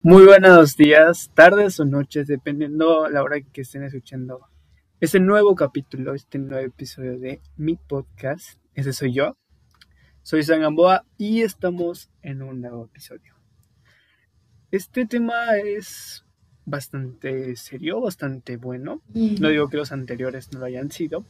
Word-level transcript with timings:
Muy 0.00 0.24
buenos 0.24 0.76
días, 0.76 1.30
tardes 1.34 1.78
o 1.78 1.84
noches, 1.84 2.26
dependiendo 2.26 3.08
la 3.08 3.22
hora 3.22 3.40
que 3.40 3.60
estén 3.60 3.82
escuchando 3.82 4.46
este 5.00 5.20
nuevo 5.20 5.54
capítulo, 5.54 6.14
este 6.14 6.38
nuevo 6.38 6.64
episodio 6.64 7.18
de 7.18 7.40
mi 7.56 7.76
podcast. 7.76 8.58
Ese 8.74 8.92
soy 8.92 9.12
yo. 9.12 9.36
Soy 10.22 10.42
San 10.44 10.60
Gamboa 10.60 11.04
y 11.18 11.42
estamos 11.42 12.10
en 12.22 12.42
un 12.42 12.60
nuevo 12.60 12.84
episodio. 12.86 13.34
Este 14.70 15.06
tema 15.06 15.58
es 15.58 16.24
bastante 16.64 17.54
serio, 17.56 18.00
bastante 18.00 18.56
bueno. 18.56 19.02
No 19.14 19.48
digo 19.48 19.68
que 19.68 19.76
los 19.76 19.92
anteriores 19.92 20.52
no 20.52 20.60
lo 20.60 20.66
hayan 20.66 20.90
sido, 20.90 21.24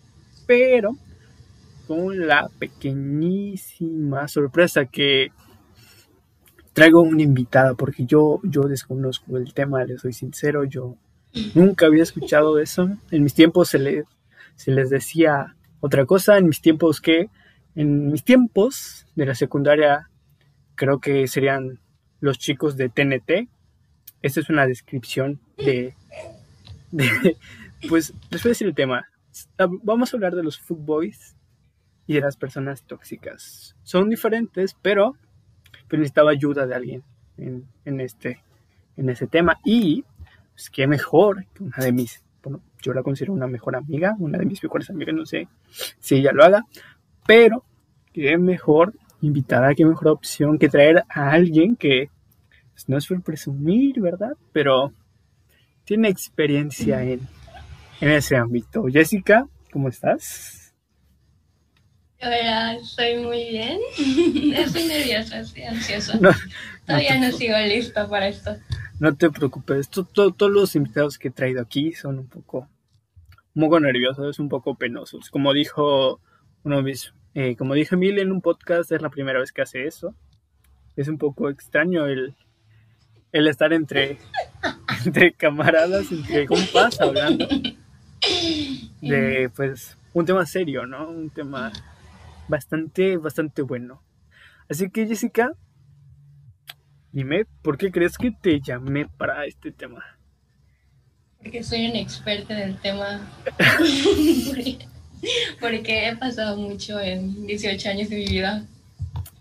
pero 0.46 0.96
con 1.86 2.26
la 2.26 2.48
pequeñísima 2.58 4.28
sorpresa 4.28 4.86
que 4.86 5.32
traigo 6.72 7.00
una 7.02 7.22
invitada 7.22 7.74
porque 7.74 8.04
yo, 8.04 8.40
yo 8.44 8.62
desconozco 8.62 9.36
el 9.36 9.52
tema, 9.54 9.84
les 9.84 10.00
soy 10.00 10.12
sincero, 10.12 10.64
yo 10.64 10.96
nunca 11.54 11.86
había 11.86 12.02
escuchado 12.02 12.58
eso. 12.58 12.88
En 13.10 13.22
mis 13.22 13.34
tiempos 13.34 13.68
se, 13.68 13.78
le, 13.78 14.04
se 14.56 14.70
les 14.70 14.90
decía 14.90 15.56
otra 15.80 16.06
cosa, 16.06 16.38
en 16.38 16.46
mis 16.46 16.60
tiempos 16.60 17.00
que, 17.00 17.28
en 17.74 18.10
mis 18.12 18.24
tiempos 18.24 19.06
de 19.14 19.26
la 19.26 19.34
secundaria 19.34 20.08
creo 20.74 21.00
que 21.00 21.26
serían 21.28 21.80
los 22.20 22.38
chicos 22.38 22.76
de 22.76 22.88
TNT. 22.88 23.48
Esta 24.22 24.40
es 24.40 24.48
una 24.48 24.66
descripción 24.66 25.40
de, 25.56 25.94
de 26.90 27.36
pues 27.88 28.14
les 28.30 28.42
voy 28.42 28.50
a 28.50 28.54
decir 28.54 28.66
el 28.66 28.74
tema. 28.74 29.08
Vamos 29.82 30.12
a 30.12 30.16
hablar 30.16 30.34
de 30.34 30.42
los 30.42 30.58
footboys 30.58 31.34
y 32.06 32.14
de 32.14 32.20
las 32.20 32.36
personas 32.36 32.82
tóxicas. 32.82 33.76
Son 33.82 34.08
diferentes, 34.10 34.76
pero 34.80 35.16
pues 35.88 35.98
necesitaba 35.98 36.30
ayuda 36.30 36.66
de 36.66 36.74
alguien 36.74 37.02
en, 37.36 38.00
este, 38.00 38.40
en 38.96 39.10
ese 39.10 39.26
tema. 39.26 39.58
Y 39.64 40.04
pues 40.52 40.70
qué 40.70 40.86
mejor 40.86 41.46
que 41.54 41.64
una 41.64 41.76
de 41.78 41.92
mis, 41.92 42.22
bueno, 42.42 42.60
yo 42.80 42.92
la 42.92 43.02
considero 43.02 43.32
una 43.32 43.46
mejor 43.46 43.76
amiga, 43.76 44.14
una 44.18 44.38
de 44.38 44.44
mis 44.44 44.62
mejores 44.62 44.90
amigas, 44.90 45.14
no 45.14 45.26
sé 45.26 45.48
si 46.00 46.16
ella 46.16 46.32
lo 46.32 46.44
haga, 46.44 46.64
pero 47.26 47.64
qué 48.12 48.36
mejor 48.38 48.94
invitada, 49.20 49.74
qué 49.74 49.84
mejor 49.84 50.08
opción 50.08 50.58
que 50.58 50.68
traer 50.68 51.04
a 51.08 51.30
alguien 51.30 51.76
que 51.76 52.10
pues, 52.72 52.88
no 52.88 52.98
es 52.98 53.06
por 53.06 53.22
presumir, 53.22 54.00
¿verdad? 54.00 54.32
Pero 54.52 54.92
tiene 55.84 56.08
experiencia 56.08 57.02
en, 57.02 57.20
en 58.00 58.10
ese 58.10 58.36
ámbito. 58.36 58.84
Jessica, 58.90 59.46
¿cómo 59.72 59.88
estás? 59.88 60.61
Hola, 62.24 62.74
estoy 62.74 63.16
muy 63.16 63.48
bien. 63.50 63.80
estoy 64.54 64.84
nerviosa, 64.84 65.40
estoy 65.40 65.64
ansiosa. 65.64 66.20
Todavía 66.86 67.18
no, 67.18 67.36
sigo 67.36 67.58
lista 67.58 68.08
para 68.08 68.28
esto. 68.28 68.56
No 69.00 69.16
te 69.16 69.28
preocupes, 69.28 69.88
todos 69.88 70.50
los 70.52 70.76
invitados 70.76 71.18
que 71.18 71.28
he 71.28 71.30
traído 71.32 71.60
aquí 71.60 71.92
son 71.94 72.20
un 72.20 72.28
poco, 72.28 72.68
un 73.56 73.62
poco 73.64 73.80
nerviosos, 73.80 74.38
un 74.38 74.48
poco 74.48 74.76
penosos. 74.76 75.30
Como 75.30 75.52
dijo 75.52 76.20
uno 76.62 76.76
de 76.76 76.82
mis, 76.84 77.12
eh, 77.34 77.56
como 77.56 77.74
dije 77.74 77.96
Emil 77.96 78.20
en 78.20 78.30
un 78.30 78.40
podcast, 78.40 78.92
es 78.92 79.02
la 79.02 79.10
primera 79.10 79.40
vez 79.40 79.50
que 79.50 79.62
hace 79.62 79.88
eso. 79.88 80.14
Es 80.94 81.08
un 81.08 81.18
poco 81.18 81.50
extraño 81.50 82.06
el, 82.06 82.36
el 83.32 83.48
estar 83.48 83.72
entre, 83.72 84.18
entre 85.04 85.32
camaradas, 85.32 86.12
entre 86.12 86.46
compas, 86.46 87.00
hablando 87.00 87.48
de, 89.00 89.50
pues, 89.56 89.98
un 90.12 90.24
tema 90.24 90.46
serio, 90.46 90.86
¿no? 90.86 91.08
Un 91.08 91.30
tema 91.30 91.72
bastante, 92.48 93.16
bastante 93.16 93.62
bueno. 93.62 94.02
Así 94.68 94.90
que 94.90 95.06
Jessica, 95.06 95.52
dime, 97.12 97.44
¿por 97.62 97.76
qué 97.78 97.90
crees 97.90 98.16
que 98.16 98.30
te 98.30 98.60
llamé 98.60 99.06
para 99.06 99.44
este 99.44 99.72
tema? 99.72 100.04
Porque 101.38 101.62
soy 101.62 101.86
una 101.86 101.98
experta 101.98 102.54
en 102.54 102.70
el 102.70 102.76
tema. 102.78 103.20
porque, 105.60 106.08
he 106.08 106.16
pasado 106.16 106.56
mucho 106.56 107.00
en 107.00 107.46
18 107.46 107.88
años 107.88 108.08
de 108.08 108.16
mi 108.16 108.26
vida. 108.26 108.64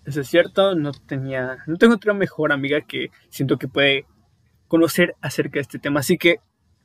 Eso 0.06 0.22
es 0.22 0.28
cierto, 0.28 0.76
no 0.76 0.92
tenía, 0.94 1.60
no 1.68 1.78
tengo 1.78 1.94
otra 1.94 2.14
mejor 2.14 2.52
amiga 2.52 2.82
que 2.82 3.12
siento 3.30 3.58
que 3.58 3.68
puede 3.68 4.06
conocer 4.68 5.16
acerca 5.22 5.56
de 5.56 5.62
este 5.62 5.80
tema. 5.80 6.00
Así 6.00 6.18
que, 6.18 6.38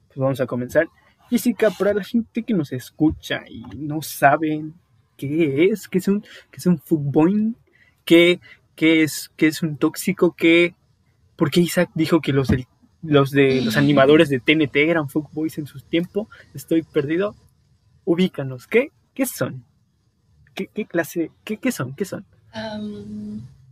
pues 0.08 0.18
vamos 0.18 0.40
a 0.40 0.46
comenzar. 0.46 0.86
Jessica, 1.30 1.70
para 1.70 1.94
la 1.94 2.04
gente 2.04 2.42
que 2.42 2.52
nos 2.52 2.72
escucha 2.72 3.40
y 3.48 3.62
no 3.76 4.02
saben 4.02 4.74
qué 5.16 5.70
es, 5.70 5.88
qué 5.88 5.98
es 5.98 6.08
un, 6.08 6.22
qué 6.22 6.56
es 6.56 6.66
un 6.66 6.80
qué, 8.04 8.40
qué, 8.74 9.02
es, 9.02 9.30
qué 9.36 9.46
es 9.48 9.62
un 9.62 9.76
tóxico, 9.76 10.34
qué, 10.36 10.74
por 11.36 11.50
qué 11.50 11.60
Isaac 11.60 11.90
dijo 11.94 12.20
que 12.20 12.32
los, 12.32 12.48
los 13.02 13.30
de 13.30 13.60
los 13.62 13.76
animadores 13.76 14.28
de 14.28 14.40
TNT 14.40 14.76
eran 14.76 15.08
fuckboys 15.08 15.58
en 15.58 15.66
su 15.66 15.80
tiempo, 15.80 16.28
estoy 16.54 16.82
perdido. 16.82 17.34
Ubícanos, 18.04 18.66
¿qué, 18.66 18.92
qué 19.14 19.26
son? 19.26 19.64
¿Qué, 20.54 20.68
qué 20.72 20.86
clase, 20.86 21.30
qué, 21.44 21.56
qué 21.58 21.72
son, 21.72 21.94
qué 21.94 22.04
son? 22.04 22.24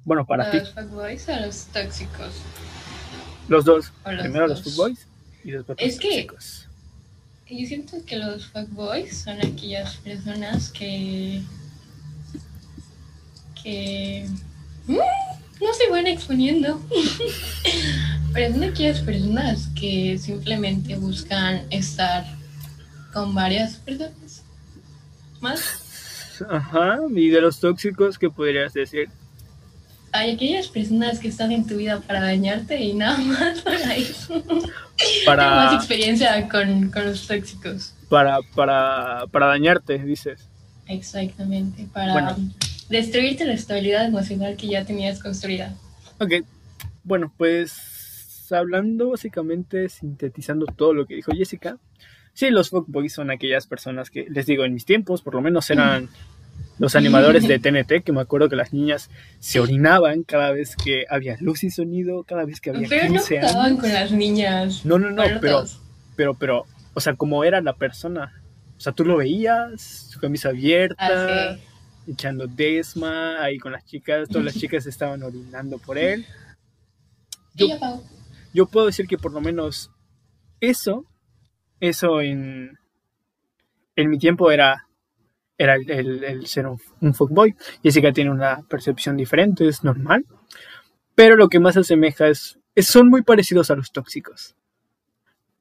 bueno, 0.05 0.27
para 0.27 0.51
ti. 0.51 0.59
¿Los 0.59 0.75
fuckboys 0.75 1.29
o 1.29 1.41
los 1.41 1.67
tóxicos? 1.67 2.43
Los 3.49 3.65
dos. 3.65 3.93
Primero 4.05 4.47
los 4.47 4.63
fuckboys 4.63 5.07
y 5.43 5.53
después 5.53 5.79
los 5.81 5.99
tóxicos. 5.99 6.69
Yo 7.49 7.67
siento 7.67 7.99
que 8.07 8.17
los 8.17 8.47
fuckboys 8.47 9.19
son 9.19 9.39
aquellas 9.39 9.97
personas 9.97 10.71
que. 10.71 11.43
que. 13.63 14.27
Mm, 14.87 14.97
no 14.97 15.75
se 15.75 15.91
van 15.91 16.07
exponiendo. 16.07 16.81
Pero 18.33 18.55
son 18.55 18.65
aquellas 18.65 19.01
personas 19.01 19.69
que 19.79 20.19
simplemente 20.19 20.97
buscan 20.97 21.67
estar 21.71 22.25
con 23.13 23.35
varias 23.35 23.77
personas. 23.77 24.43
¿Más? 25.41 26.41
Ajá, 26.49 26.99
y 27.15 27.29
de 27.29 27.41
los 27.41 27.61
tóxicos, 27.61 28.19
¿qué 28.19 28.29
podrías 28.31 28.73
decir? 28.73 29.09
hay 30.15 30.31
aquellas 30.31 30.69
personas 30.69 31.19
que 31.19 31.27
están 31.27 31.51
en 31.51 31.67
tu 31.67 31.77
vida 31.77 32.01
para 32.01 32.21
dañarte 32.21 32.81
y 32.81 32.95
nada 32.95 33.19
más 33.19 33.61
para 33.63 33.97
eso. 33.97 34.43
Para... 35.27 35.43
Tengo 35.43 35.57
más 35.57 35.75
experiencia 35.75 36.49
con, 36.49 36.91
con, 36.91 37.05
los 37.07 37.27
tóxicos. 37.27 37.95
Para, 38.09 38.39
para, 38.55 39.25
para 39.31 39.47
dañarte, 39.47 39.99
dices. 39.99 40.49
Exactamente, 40.87 41.87
para 41.93 42.37
destruirte 42.89 43.45
la 43.45 43.55
estabilidad 43.55 44.05
emocional 44.05 44.57
que 44.57 44.69
ya 44.69 44.85
tenías 44.85 45.23
construida. 45.23 45.75
Ok, 46.19 46.45
bueno, 47.03 47.33
pues 47.37 48.53
hablando 48.53 49.11
básicamente, 49.11 49.89
sintetizando 49.89 50.67
todo 50.67 50.93
lo 50.93 51.07
que 51.07 51.15
dijo 51.15 51.33
Jessica, 51.33 51.79
sí, 52.35 52.51
los 52.51 52.71
fuckboys 52.71 53.13
son 53.13 53.31
aquellas 53.31 53.67
personas 53.67 54.11
que, 54.11 54.27
les 54.29 54.47
digo, 54.47 54.65
en 54.65 54.75
mis 54.75 54.85
tiempos 54.85 55.23
por 55.23 55.35
lo 55.35 55.41
menos 55.41 55.71
eran 55.71 56.09
los 56.79 56.97
animadores 56.97 57.47
de 57.47 57.59
TNT, 57.61 58.05
que 58.05 58.13
me 58.13 58.21
acuerdo 58.21 58.49
que 58.49 58.57
las 58.57 58.73
niñas 58.73 59.11
se 59.39 59.61
orinaban 59.61 60.23
cada 60.23 60.51
vez 60.53 60.77
que 60.77 61.05
había 61.09 61.37
luz 61.41 61.65
y 61.65 61.71
sonido, 61.71 62.25
cada 62.25 62.45
vez 62.45 62.61
que 62.61 62.71
había 62.71 62.89
pero 62.89 63.09
15 63.09 63.41
no 63.41 63.61
años. 63.61 63.81
con 63.81 63.93
las 63.93 64.13
niñas. 64.13 64.85
No, 64.85 64.99
no, 64.99 65.11
no, 65.11 65.23
pero, 65.41 65.65
pero, 66.17 66.35
pero, 66.35 66.67
o 66.95 67.01
sea, 67.01 67.15
como 67.15 67.45
era 67.45 67.61
la 67.61 67.75
persona. 67.75 68.43
O 68.77 68.81
sea, 68.81 68.93
tú 68.93 69.05
lo 69.05 69.17
veías, 69.17 69.81
su 70.11 70.19
camisa 70.19 70.49
abierta, 70.49 70.97
ah, 71.53 71.57
echando 72.07 72.47
desma, 72.47 73.43
ahí 73.43 73.59
con 73.59 73.73
las 73.73 73.85
chicas, 73.85 74.29
todas 74.29 74.45
las 74.45 74.55
chicas 74.55 74.87
estaban 74.87 75.23
orinando 75.23 75.79
por 75.79 75.97
él. 75.97 76.27
Yo, 77.55 77.69
yo 78.53 78.67
puedo 78.67 78.87
decir 78.87 79.07
que 79.07 79.17
por 79.17 79.33
lo 79.33 79.41
menos 79.41 79.93
eso, 80.61 81.07
eso 81.79 82.21
en, 82.21 82.79
en 83.95 84.11
mi 84.11 84.19
tiempo 84.19 84.51
era 84.51 84.89
era 85.57 85.77
el, 85.77 86.47
ser 86.47 86.67
un, 86.67 86.81
un, 87.01 87.15
fuckboy. 87.15 87.55
Jessica 87.83 88.13
tiene 88.13 88.31
una 88.31 88.63
percepción 88.69 89.17
diferente, 89.17 89.67
es 89.69 89.85
normal. 89.85 90.25
Pero 91.15 91.37
lo 91.37 91.49
que 91.49 91.61
más 91.61 91.77
asemeja 91.77 92.29
es, 92.29 92.59
son 92.77 93.09
muy 93.09 93.23
parecidos 93.23 93.71
a 93.71 93.77
los 93.77 93.93
tóxicos. 93.93 94.57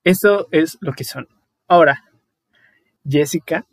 Eso 0.04 0.48
es 0.52 0.78
lo 0.82 0.94
que 0.94 1.04
son. 1.04 1.28
Ahora, 1.68 2.04
Jessica, 3.08 3.66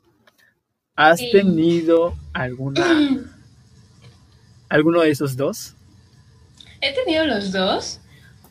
¿has 0.94 1.20
tenido 1.32 2.14
alguna 2.32 2.84
alguno 4.68 5.00
de 5.00 5.10
esos 5.10 5.36
dos? 5.36 5.74
He 6.80 6.94
tenido 6.94 7.26
los 7.26 7.52
dos, 7.52 8.00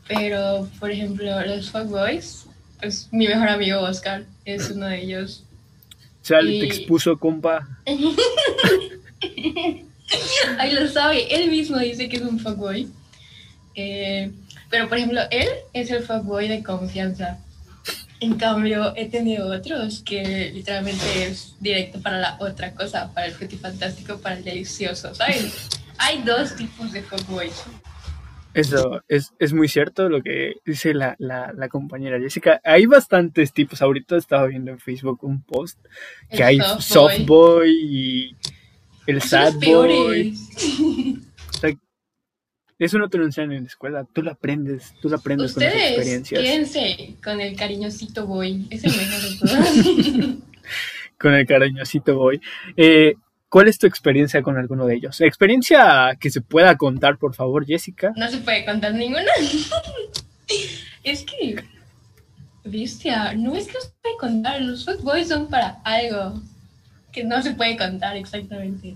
pero 0.07 0.67
por 0.79 0.91
ejemplo, 0.91 1.25
los 1.45 1.71
fuckboys, 1.71 2.47
pues 2.79 3.07
mi 3.11 3.27
mejor 3.27 3.49
amigo 3.49 3.79
Oscar 3.79 4.25
es 4.45 4.71
uno 4.71 4.87
de 4.87 5.01
ellos 5.01 5.45
te 6.21 6.65
expuso, 6.65 7.17
compa. 7.17 7.67
Ahí 10.57 10.71
lo 10.71 10.87
sabe, 10.87 11.33
él 11.35 11.49
mismo 11.49 11.77
dice 11.77 12.09
que 12.09 12.17
es 12.17 12.23
un 12.23 12.39
fuckboy. 12.39 12.87
Eh, 13.75 14.31
pero 14.69 14.87
por 14.87 14.97
ejemplo, 14.97 15.21
él 15.31 15.47
es 15.73 15.89
el 15.91 16.03
fuckboy 16.03 16.47
de 16.47 16.63
confianza. 16.63 17.39
En 18.19 18.35
cambio, 18.35 18.93
he 18.97 19.05
tenido 19.05 19.47
otros 19.47 20.01
que 20.03 20.51
literalmente 20.53 21.25
es 21.25 21.55
directo 21.59 22.01
para 22.01 22.19
la 22.19 22.37
otra 22.39 22.73
cosa, 22.73 23.13
para 23.13 23.27
el 23.27 23.33
fantástico, 23.33 24.17
para 24.17 24.35
el 24.35 24.43
delicioso, 24.43 25.15
¿sabes? 25.15 25.69
Hay 25.97 26.21
dos 26.23 26.55
tipos 26.55 26.91
de 26.91 27.01
fuckboys. 27.01 27.63
Eso 28.59 29.01
es, 29.07 29.33
es 29.39 29.53
muy 29.53 29.67
cierto 29.67 30.09
lo 30.09 30.21
que 30.21 30.55
dice 30.65 30.93
la, 30.93 31.15
la, 31.19 31.53
la 31.55 31.67
compañera 31.69 32.19
Jessica. 32.19 32.59
Hay 32.63 32.85
bastantes 32.85 33.53
tipos. 33.53 33.81
Ahorita 33.81 34.17
estaba 34.17 34.47
viendo 34.47 34.71
en 34.71 34.79
Facebook 34.79 35.23
un 35.23 35.41
post 35.43 35.79
que 36.29 36.37
El 36.37 36.43
hay 36.43 36.59
soft 36.79 37.19
boy. 37.19 37.25
boy 37.25 37.79
y 37.81 38.35
el 39.07 39.21
Son 39.21 39.29
sad 39.29 39.53
boy. 39.55 40.33
O 41.49 41.53
sea, 41.57 41.73
eso 42.77 42.97
no 42.97 43.09
te 43.09 43.17
lo 43.17 43.25
enseñan 43.25 43.51
en 43.53 43.63
la 43.63 43.67
escuela. 43.67 44.05
Tú 44.13 44.21
lo 44.23 44.31
aprendes, 44.31 44.93
tú 45.01 45.09
lo 45.09 45.17
aprendes 45.17 45.53
con 45.53 45.63
las 45.63 45.73
Ustedes 45.73 45.91
experiencias. 45.91 46.41
quédense 46.41 47.15
con 47.23 47.41
el 47.41 47.55
cariñosito 47.55 48.25
boy. 48.25 48.67
Es 48.69 48.83
el 48.85 48.91
mejor 48.91 49.21
de 49.21 49.37
todos. 49.39 50.35
Con 51.19 51.33
el 51.33 51.45
cariñosito 51.45 52.15
boy. 52.15 52.39
Eh, 52.77 53.15
¿Cuál 53.49 53.67
es 53.67 53.79
tu 53.79 53.87
experiencia 53.87 54.43
con 54.43 54.57
alguno 54.57 54.85
de 54.85 54.95
ellos? 54.95 55.19
Experiencia 55.21 56.15
que 56.19 56.29
se 56.29 56.39
pueda 56.41 56.77
contar, 56.77 57.17
por 57.17 57.33
favor, 57.33 57.65
Jessica. 57.65 58.13
No 58.15 58.29
se 58.29 58.37
puede 58.37 58.63
contar 58.63 58.93
ninguna. 58.93 59.23
es 61.03 61.23
que, 61.23 61.63
bestia, 62.63 63.33
no 63.33 63.55
es 63.55 63.67
que 63.67 63.73
no 63.73 63.81
se 63.81 63.89
puede 64.01 64.17
contar. 64.19 64.61
Los 64.61 64.85
fuckboys 64.85 65.29
son 65.29 65.47
para 65.47 65.79
algo 65.83 66.41
que 67.11 67.23
no 67.23 67.41
se 67.41 67.53
puede 67.55 67.75
contar 67.75 68.15
exactamente. 68.17 68.95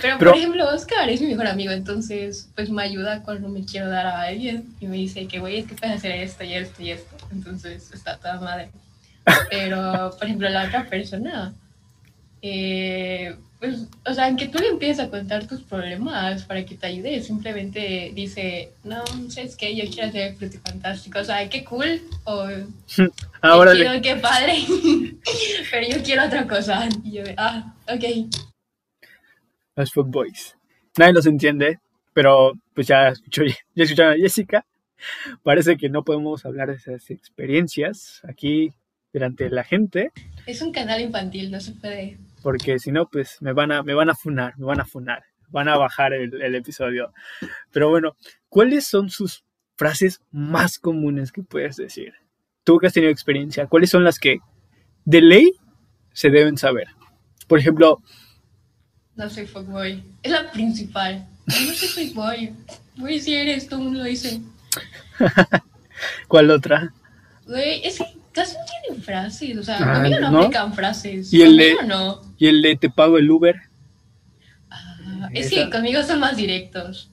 Pero, 0.00 0.16
Pero- 0.18 0.30
por 0.30 0.38
ejemplo, 0.38 0.68
Oscar 0.68 1.10
es 1.10 1.20
mi 1.20 1.28
mejor 1.28 1.46
amigo, 1.46 1.70
entonces, 1.70 2.50
pues 2.54 2.70
me 2.70 2.82
ayuda 2.82 3.22
cuando 3.22 3.48
me 3.50 3.64
quiero 3.64 3.90
dar 3.90 4.06
a 4.06 4.22
alguien 4.22 4.64
y 4.80 4.86
me 4.86 4.96
dice 4.96 5.26
que, 5.28 5.38
güey, 5.38 5.58
es 5.58 5.66
que 5.66 5.74
puedes 5.74 5.96
hacer 5.96 6.12
esto 6.12 6.44
y 6.44 6.54
esto 6.54 6.82
y 6.82 6.92
esto. 6.92 7.14
Entonces, 7.30 7.90
está 7.92 8.16
toda 8.16 8.40
madre. 8.40 8.70
Pero, 9.50 10.12
por 10.16 10.24
ejemplo, 10.24 10.48
la 10.48 10.64
otra 10.66 10.88
persona, 10.88 11.52
eh, 12.40 13.36
pues, 13.58 13.86
o 14.04 14.12
sea, 14.12 14.26
aunque 14.26 14.48
tú 14.48 14.58
le 14.58 14.68
empieces 14.68 15.00
a 15.00 15.08
contar 15.08 15.46
tus 15.46 15.62
problemas 15.62 16.44
para 16.44 16.64
que 16.64 16.74
te 16.74 16.86
ayude, 16.88 17.20
simplemente 17.22 18.12
dice, 18.14 18.72
no, 18.84 19.04
¿sabes 19.28 19.56
qué? 19.56 19.74
Yo 19.74 19.84
quiero 19.90 20.08
hacer 20.08 20.34
frutifantástico. 20.36 21.18
O 21.20 21.24
sea, 21.24 21.48
qué 21.48 21.64
cool. 21.64 22.02
O 22.24 22.46
Ahora 23.40 23.72
qué 23.72 23.78
chido, 23.78 24.02
qué 24.02 24.16
padre. 24.16 24.54
Pero 25.70 25.88
yo 25.88 26.02
quiero 26.02 26.26
otra 26.26 26.46
cosa. 26.46 26.88
Y 27.02 27.12
yo 27.12 27.22
ah, 27.38 27.74
ok. 27.88 28.04
los 29.76 29.92
fuckboys. 29.92 30.56
Nadie 30.98 31.12
los 31.12 31.26
entiende, 31.26 31.78
pero 32.14 32.54
pues 32.72 32.86
ya, 32.86 33.08
escuchó, 33.08 33.42
ya 33.74 33.84
escucharon 33.84 34.14
a 34.14 34.16
Jessica. 34.16 34.66
Parece 35.42 35.76
que 35.76 35.90
no 35.90 36.04
podemos 36.04 36.46
hablar 36.46 36.68
de 36.68 36.76
esas 36.76 37.10
experiencias 37.10 38.22
aquí 38.26 38.72
delante 39.12 39.44
de 39.44 39.50
la 39.50 39.64
gente, 39.64 40.10
Es 40.46 40.60
un 40.60 40.72
canal 40.72 41.00
infantil, 41.00 41.50
no 41.50 41.60
se 41.60 41.72
puede. 41.72 42.18
Porque 42.46 42.78
si 42.78 42.92
no, 42.92 43.08
pues 43.08 43.38
me 43.40 43.52
van 43.52 43.72
a, 43.72 43.82
me 43.82 43.92
van 43.92 44.08
a 44.08 44.14
funar, 44.14 44.56
me 44.56 44.66
van 44.66 44.78
a 44.78 44.84
funar, 44.84 45.24
van 45.48 45.68
a 45.68 45.76
bajar 45.76 46.12
el, 46.12 46.40
el 46.40 46.54
episodio. 46.54 47.12
Pero 47.72 47.88
bueno, 47.88 48.14
¿cuáles 48.48 48.86
son 48.86 49.10
sus 49.10 49.42
frases 49.74 50.20
más 50.30 50.78
comunes 50.78 51.32
que 51.32 51.42
puedes 51.42 51.74
decir? 51.74 52.14
Tú 52.62 52.78
que 52.78 52.86
has 52.86 52.92
tenido 52.92 53.10
experiencia, 53.10 53.66
¿cuáles 53.66 53.90
son 53.90 54.04
las 54.04 54.20
que 54.20 54.38
de 55.04 55.22
ley 55.22 55.50
se 56.12 56.30
deben 56.30 56.56
saber? 56.56 56.86
Por 57.48 57.58
ejemplo, 57.58 58.00
No 59.16 59.28
soy 59.28 59.48
fuckboy. 59.48 60.04
Es 60.22 60.30
la 60.30 60.48
principal. 60.52 61.26
No 61.48 61.74
soy 61.74 62.10
fuckboy. 62.10 62.54
Si 63.18 63.34
eres, 63.34 63.66
todo 63.66 63.80
el 63.80 63.86
mundo 63.86 63.98
lo 63.98 64.04
dice. 64.04 64.40
¿cuál 66.28 66.52
otra? 66.52 66.94
Güey, 67.44 67.84
es 67.84 67.98
que 67.98 68.04
casi 68.36 68.54
no 68.56 68.60
tienen 68.84 69.02
frases. 69.02 69.58
O 69.58 69.62
sea, 69.64 69.78
Ah, 69.80 69.94
conmigo 69.94 70.20
no, 70.20 70.30
¿no? 70.30 70.38
aplican 70.42 70.72
frases. 70.74 71.32
Y 71.32 71.42
el 71.42 71.56
de- 71.56 71.74
Conmigo 71.76 71.96
no. 71.96 72.22
Y 72.38 72.46
el 72.46 72.62
de 72.62 72.76
te 72.76 72.88
pago 72.90 73.18
el 73.18 73.28
Uber. 73.30 73.56
Ah, 74.70 75.28
es 75.34 75.50
que 75.50 75.68
conmigo 75.70 76.02
son 76.04 76.20
más 76.20 76.36
directos. 76.36 77.10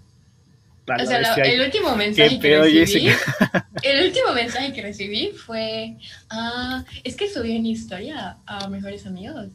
Para 0.85 1.03
O 1.03 1.07
sea, 1.07 1.21
la- 1.21 1.33
ver 1.33 1.45
si 1.45 1.49
hay- 1.51 1.55
el 1.57 1.65
último 1.65 1.95
mensaje 1.95 2.39
que 2.39 2.59
recibí. 2.59 3.07
El 3.83 4.05
último 4.05 4.33
mensaje 4.33 4.71
que 4.73 4.81
recibí 4.81 5.31
fue. 5.31 5.97
Ah, 6.29 6.85
es 7.03 7.15
que 7.17 7.29
subí 7.29 7.57
una 7.57 7.67
historia 7.69 8.37
a 8.45 8.67
mejores 8.69 9.05
amigos. 9.05 9.47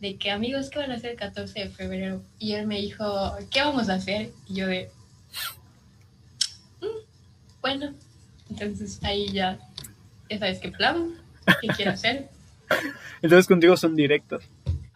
De 0.00 0.16
que 0.16 0.30
amigos, 0.30 0.70
¿qué 0.70 0.78
van 0.78 0.90
a 0.92 0.94
hacer 0.94 1.10
el 1.12 1.16
14 1.16 1.58
de 1.60 1.68
febrero? 1.70 2.22
Y 2.38 2.52
él 2.52 2.66
me 2.66 2.80
dijo, 2.80 3.34
¿qué 3.50 3.60
vamos 3.62 3.88
a 3.88 3.94
hacer? 3.94 4.30
Y 4.48 4.54
yo 4.54 4.66
de. 4.68 4.90
"Mm, 6.80 6.86
bueno, 7.60 7.92
entonces 8.50 9.00
ahí 9.02 9.28
ya. 9.32 9.58
Ya 10.28 10.38
sabes 10.38 10.58
qué 10.60 10.70
plan, 10.70 11.14
qué 11.60 11.68
quiero 11.68 11.92
hacer. 11.92 12.28
Entonces 13.22 13.46
contigo 13.46 13.76
son 13.76 13.94
directos. 13.96 14.44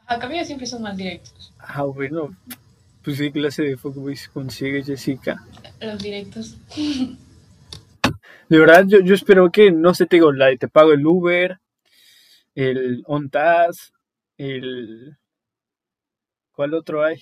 A 0.07 0.19
conmigo 0.19 0.45
siempre 0.45 0.67
son 0.67 0.83
más 0.83 0.97
directos. 0.97 1.53
Ah, 1.59 1.85
bueno. 1.85 2.37
Pues 3.03 3.19
qué 3.19 3.33
clase 3.33 3.63
de 3.63 3.77
fuckboys 3.77 4.29
consigue 4.29 4.85
Jessica. 4.85 5.45
Los 5.81 6.01
directos. 6.01 6.57
De 8.49 8.59
verdad, 8.59 8.85
yo, 8.87 9.01
yo 9.01 9.15
espero 9.15 9.51
que, 9.51 9.73
no 9.73 9.95
sé, 9.95 10.07
te 10.07 10.17
digo, 10.17 10.31
la 10.31 10.47
de 10.47 10.59
te 10.59 10.69
pago 10.69 10.93
el 10.93 11.05
Uber, 11.07 11.59
el 12.55 13.03
OnTask, 13.07 13.93
el... 14.37 15.17
¿Cuál 16.53 16.75
otro 16.75 17.03
hay? 17.03 17.21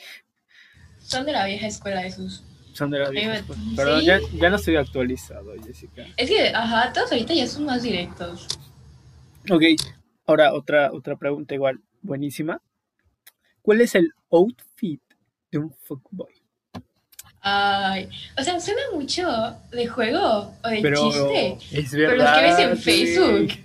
Son 0.98 1.24
de 1.24 1.32
la 1.32 1.46
vieja 1.46 1.66
escuela 1.66 2.04
esos. 2.04 2.44
Son 2.72 2.90
de 2.90 2.98
la 2.98 3.10
vieja 3.10 3.30
me- 3.30 3.38
escuela. 3.38 3.62
Perdón, 3.76 4.00
sí. 4.00 4.06
ya, 4.06 4.20
ya 4.34 4.50
no 4.50 4.56
estoy 4.56 4.76
actualizado, 4.76 5.52
Jessica. 5.64 6.06
Es 6.16 6.28
que, 6.30 6.48
ajá, 6.48 6.92
todos 6.92 7.10
ahorita 7.12 7.34
ya 7.34 7.46
son 7.46 7.64
más 7.64 7.82
directos. 7.82 8.46
Ok, 9.50 9.62
ahora 10.26 10.52
otra, 10.54 10.92
otra 10.92 11.16
pregunta 11.16 11.54
igual, 11.54 11.80
buenísima. 12.02 12.60
¿Cuál 13.62 13.80
es 13.80 13.94
el 13.94 14.12
outfit 14.30 15.00
de 15.50 15.58
un 15.58 15.72
fuckboy? 15.72 16.32
Ay, 17.42 18.08
o 18.38 18.42
sea, 18.42 18.60
suena 18.60 18.82
mucho 18.92 19.26
de 19.72 19.86
juego 19.86 20.54
o 20.62 20.68
de 20.68 20.80
Pero 20.82 21.10
chiste. 21.10 21.58
es 21.72 21.90
Pero 21.90 22.10
verdad. 22.10 22.24
los 22.26 22.56
que 22.56 22.62
ves 22.64 22.70
en. 22.70 22.76
Facebook 22.76 23.64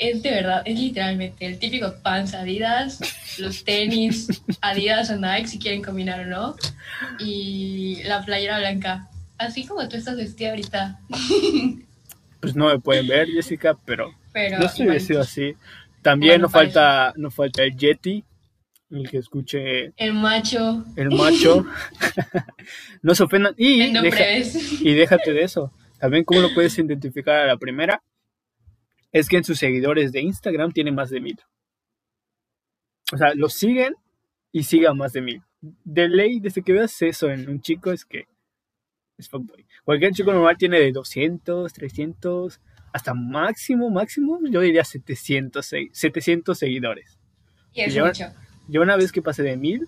es 0.00 0.22
de 0.22 0.30
verdad, 0.30 0.62
es 0.64 0.78
literalmente 0.78 1.46
el 1.46 1.58
típico 1.58 1.94
pants 2.02 2.34
Adidas, 2.34 3.00
los 3.38 3.62
tenis 3.64 4.42
Adidas 4.60 5.10
o 5.10 5.16
Nike, 5.16 5.46
si 5.46 5.58
quieren 5.58 5.82
combinar 5.82 6.20
o 6.20 6.26
no, 6.26 6.56
y 7.18 8.02
la 8.04 8.24
playera 8.24 8.58
blanca. 8.58 9.08
Así 9.38 9.66
como 9.66 9.88
tú 9.88 9.96
estás 9.96 10.16
vestida 10.16 10.50
ahorita, 10.50 10.98
Pues 12.40 12.56
no 12.56 12.68
me 12.68 12.78
pueden 12.78 13.06
ver, 13.06 13.28
Jessica, 13.28 13.76
pero 13.84 14.14
pero 14.32 14.60
Yo 14.60 14.66
estoy 14.66 14.86
vestido 14.86 15.20
así. 15.20 15.54
También 16.02 16.34
Bueno, 16.34 16.42
no 16.44 16.48
falta, 16.48 17.12
no 17.16 17.30
falta 17.30 17.62
el 17.62 17.76
Yeti, 17.76 18.24
el 18.90 19.08
que 19.10 19.18
escuche 19.18 19.92
el 19.96 20.14
macho, 20.14 20.84
el 20.96 21.10
macho. 21.10 21.66
no 23.02 23.14
se 23.14 23.22
ofendan. 23.22 23.54
Y, 23.58 23.90
no 23.92 24.00
deja- 24.02 24.24
y 24.80 24.94
déjate 24.94 25.32
de 25.32 25.42
eso. 25.42 25.72
También 25.98 26.24
cómo 26.24 26.40
lo 26.40 26.54
puedes 26.54 26.78
identificar 26.78 27.36
a 27.36 27.46
la 27.46 27.56
primera. 27.58 28.02
Es 29.12 29.28
que 29.28 29.36
en 29.38 29.44
sus 29.44 29.58
seguidores 29.58 30.12
de 30.12 30.20
Instagram 30.20 30.72
tiene 30.72 30.92
más 30.92 31.10
de 31.10 31.20
mil. 31.20 31.38
O 33.12 33.16
sea, 33.16 33.34
los 33.34 33.54
siguen 33.54 33.94
y 34.52 34.62
sigan 34.64 34.96
más 34.96 35.12
de 35.12 35.20
mil. 35.20 35.42
De 35.60 36.08
ley, 36.08 36.40
desde 36.40 36.62
que 36.62 36.72
veas 36.72 37.02
eso 37.02 37.28
en 37.30 37.48
un 37.48 37.60
chico 37.60 37.90
es 37.92 38.04
que 38.04 38.26
es 39.18 39.28
fuckboy. 39.28 39.66
Cualquier 39.84 40.12
chico 40.12 40.32
normal 40.32 40.56
tiene 40.56 40.78
de 40.78 40.92
200, 40.92 41.72
300, 41.72 42.60
hasta 42.92 43.12
máximo, 43.14 43.90
máximo, 43.90 44.38
yo 44.48 44.60
diría 44.60 44.84
700, 44.84 45.66
se- 45.66 45.90
700 45.92 46.58
seguidores. 46.58 47.18
Y 47.74 47.82
es 47.82 47.94
yo- 47.94 48.06
mucho. 48.06 48.24
Yo 48.68 48.80
una 48.82 48.96
vez 48.96 49.10
que 49.12 49.20
pasé 49.22 49.42
de 49.42 49.56
mil, 49.56 49.86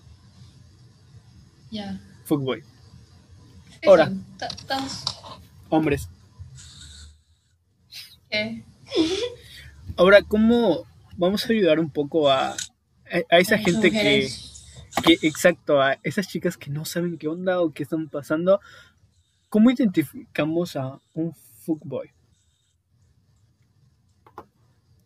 Ya. 1.71 1.99
fuckboy. 2.25 2.61
¿Qué 3.81 3.87
Ahora. 3.89 4.11
Hombres. 5.69 6.07
¿Qué? 8.29 8.63
Ahora, 9.97 10.21
¿cómo 10.23 10.85
vamos 11.17 11.45
a 11.45 11.53
ayudar 11.53 11.79
un 11.79 11.89
poco 11.89 12.29
a, 12.29 12.49
a, 12.51 12.55
a 13.29 13.37
esa 13.39 13.57
gente 13.57 13.91
que, 13.91 14.27
exacto, 15.21 15.81
a 15.81 15.97
esas 16.03 16.27
chicas 16.27 16.57
que 16.57 16.69
no 16.71 16.85
saben 16.85 17.17
qué 17.17 17.27
onda 17.27 17.61
o 17.61 17.71
qué 17.71 17.83
están 17.83 18.09
pasando? 18.09 18.59
¿Cómo 19.49 19.69
identificamos 19.69 20.75
a 20.75 20.99
un 21.13 21.33
fuckboy? 21.65 22.09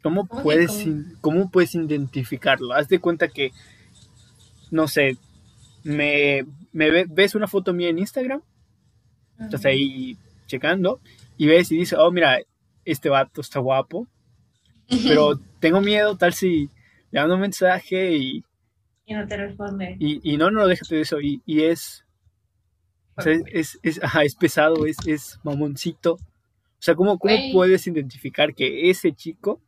¿Cómo 0.03 0.25
¿Cómo 0.27 0.39
que 0.39 0.43
puedes, 0.43 0.71
cómo? 0.71 0.81
in- 0.81 1.17
¿Cómo 1.21 1.49
puedes 1.51 1.75
identificarlo? 1.75 2.73
Haz 2.73 2.87
de 2.87 2.99
cuenta 2.99 3.27
que, 3.27 3.51
no 4.71 4.87
sé, 4.87 5.17
me, 5.83 6.45
me 6.71 6.89
ve- 6.91 7.07
ves 7.09 7.35
una 7.35 7.47
foto 7.47 7.73
mía 7.73 7.89
en 7.89 7.99
Instagram, 7.99 8.41
estás 9.39 9.65
ahí 9.65 10.17
checando 10.45 11.01
y 11.37 11.47
ves 11.47 11.71
y 11.71 11.77
dices, 11.77 11.97
oh, 11.99 12.09
mira, 12.11 12.39
este 12.91 13.09
vato 13.09 13.41
está 13.41 13.59
guapo, 13.59 14.07
pero 15.07 15.39
tengo 15.59 15.81
miedo 15.81 16.15
tal 16.17 16.33
si 16.33 16.69
le 17.11 17.19
mando 17.19 17.35
un 17.35 17.41
mensaje 17.41 18.15
y, 18.15 18.43
Y 19.05 19.13
no 19.13 19.27
te 19.27 19.37
responde. 19.37 19.95
y, 19.99 20.19
y 20.33 20.37
no, 20.37 20.49
no, 20.51 20.67
déjate 20.67 20.95
de 20.95 21.01
eso, 21.01 21.19
y, 21.21 21.41
y 21.45 21.63
es, 21.63 22.05
o 23.15 23.21
sea, 23.21 23.33
es, 23.51 23.79
es, 23.83 24.03
ajá, 24.03 24.23
es 24.23 24.35
pesado, 24.35 24.85
es, 24.85 24.97
es 25.07 25.39
mamoncito. 25.43 26.13
O 26.13 26.19
sea, 26.81 26.93
¿cómo, 26.95 27.17
cómo 27.17 27.33
puedes 27.51 27.87
identificar 27.87 28.53
que 28.53 28.89
ese 28.91 29.11
chico, 29.13 29.59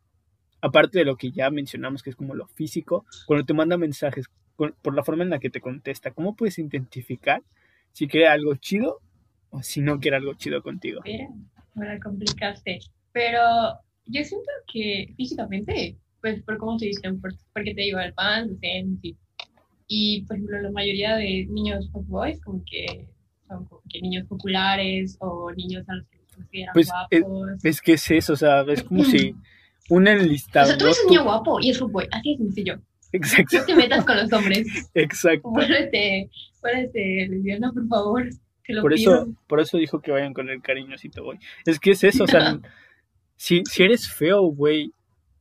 aparte 0.60 0.98
de 1.00 1.04
lo 1.04 1.16
que 1.16 1.32
ya 1.32 1.50
mencionamos, 1.50 2.02
que 2.02 2.10
es 2.10 2.16
como 2.16 2.34
lo 2.34 2.46
físico, 2.46 3.04
cuando 3.26 3.44
te 3.44 3.52
manda 3.54 3.76
mensajes, 3.76 4.26
con- 4.56 4.74
por 4.82 4.94
la 4.94 5.02
forma 5.02 5.24
en 5.24 5.30
la 5.30 5.40
que 5.40 5.50
te 5.50 5.60
contesta, 5.60 6.12
¿cómo 6.12 6.36
puedes 6.36 6.58
identificar 6.58 7.42
si 7.92 8.06
quiere 8.06 8.28
algo 8.28 8.54
chido 8.54 9.00
o 9.50 9.62
si 9.62 9.80
no 9.80 9.98
quiere 9.98 10.16
algo 10.18 10.34
chido 10.34 10.62
contigo. 10.62 11.00
Mira, 11.04 11.94
la 11.94 11.98
complicaste. 11.98 12.78
Pero 13.12 13.40
yo 14.06 14.24
siento 14.24 14.50
que 14.72 15.12
físicamente, 15.16 15.96
pues 16.20 16.42
por 16.42 16.58
cómo 16.58 16.78
se 16.78 16.86
dicen, 16.86 17.20
por- 17.20 17.34
porque 17.52 17.74
te 17.74 17.82
digo, 17.82 17.98
el 18.00 18.12
pan, 18.14 18.58
sí. 18.60 19.16
Y 19.88 20.22
por 20.26 20.36
ejemplo, 20.36 20.60
la 20.60 20.70
mayoría 20.70 21.16
de 21.16 21.46
niños 21.50 21.90
boys 21.92 22.40
como 22.42 22.62
que 22.64 23.08
son 23.48 23.64
como 23.64 23.82
que 23.88 24.00
niños 24.00 24.26
populares 24.28 25.16
o 25.20 25.50
niños 25.52 25.88
a 25.88 25.94
los 25.96 26.06
que 26.08 26.18
consideran 26.34 26.72
Pues, 26.74 26.88
eh, 27.10 27.20
guapos. 27.20 27.64
Es 27.64 27.80
que 27.80 27.92
es 27.94 28.10
eso, 28.10 28.34
o 28.34 28.36
sea, 28.36 28.62
es 28.68 28.82
como 28.84 29.02
si 29.04 29.34
un 29.90 30.06
o 30.06 30.10
enlistado. 30.10 30.66
sea, 30.68 30.78
tú 30.78 30.84
eres 30.84 30.98
un 31.00 31.04
tú- 31.06 31.10
niño 31.10 31.24
guapo 31.24 31.58
y 31.60 31.70
es 31.70 31.78
fútbol, 31.78 32.06
así 32.12 32.32
de 32.36 32.44
sencillo. 32.44 32.78
Exacto, 33.12 33.58
No 33.58 33.64
te 33.64 33.74
metas 33.74 34.04
con 34.04 34.16
los 34.16 34.32
hombres. 34.32 34.66
exacto. 34.94 35.48
Vuélvete, 35.50 36.30
vuélvete 36.62 37.26
lesbiana, 37.28 37.72
por 37.72 37.88
favor. 37.88 38.28
Te 38.64 38.74
lo 38.74 38.82
Por 38.82 38.94
pido. 38.94 39.14
eso, 39.24 39.34
por 39.48 39.60
eso 39.60 39.78
dijo 39.78 40.00
que 40.00 40.12
vayan 40.12 40.32
con 40.32 40.48
el 40.48 40.62
cariñosito, 40.62 41.24
güey. 41.24 41.38
Es 41.66 41.80
que 41.80 41.90
es 41.90 42.04
eso, 42.04 42.22
o 42.22 42.26
sea, 42.28 42.60
si, 43.42 43.62
si 43.64 43.82
eres 43.82 44.06
feo, 44.12 44.42
güey, 44.42 44.92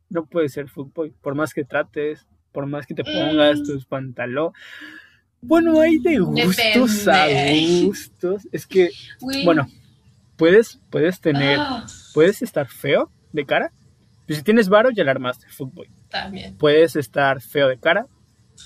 no 0.09 0.25
puedes 0.25 0.53
ser 0.53 0.69
fútbol. 0.69 1.13
Por 1.21 1.35
más 1.35 1.53
que 1.53 1.65
trates, 1.65 2.25
por 2.53 2.65
más 2.65 2.87
que 2.87 2.93
te 2.95 3.03
pongas 3.03 3.59
Mm. 3.59 3.63
tus 3.65 3.85
pantalones. 3.85 4.53
Bueno, 5.41 5.79
hay 5.81 5.99
de 5.99 6.19
gustos 6.19 7.07
a 7.09 7.27
gustos. 7.85 8.47
Es 8.53 8.65
que, 8.65 8.89
bueno, 9.43 9.67
puedes, 10.37 10.79
puedes 10.89 11.19
tener, 11.19 11.59
Ah, 11.59 11.85
puedes 12.13 12.41
estar 12.41 12.67
feo 12.69 13.11
de 13.33 13.45
cara. 13.45 13.71
Pero 14.25 14.37
si 14.37 14.43
tienes 14.43 14.69
varo, 14.69 14.91
ya 14.91 15.03
la 15.03 15.11
armaste, 15.11 15.47
fútbol. 15.49 15.87
también. 16.09 16.55
Puedes 16.57 16.95
estar 16.95 17.41
feo 17.41 17.67
de 17.67 17.77
cara. 17.77 18.07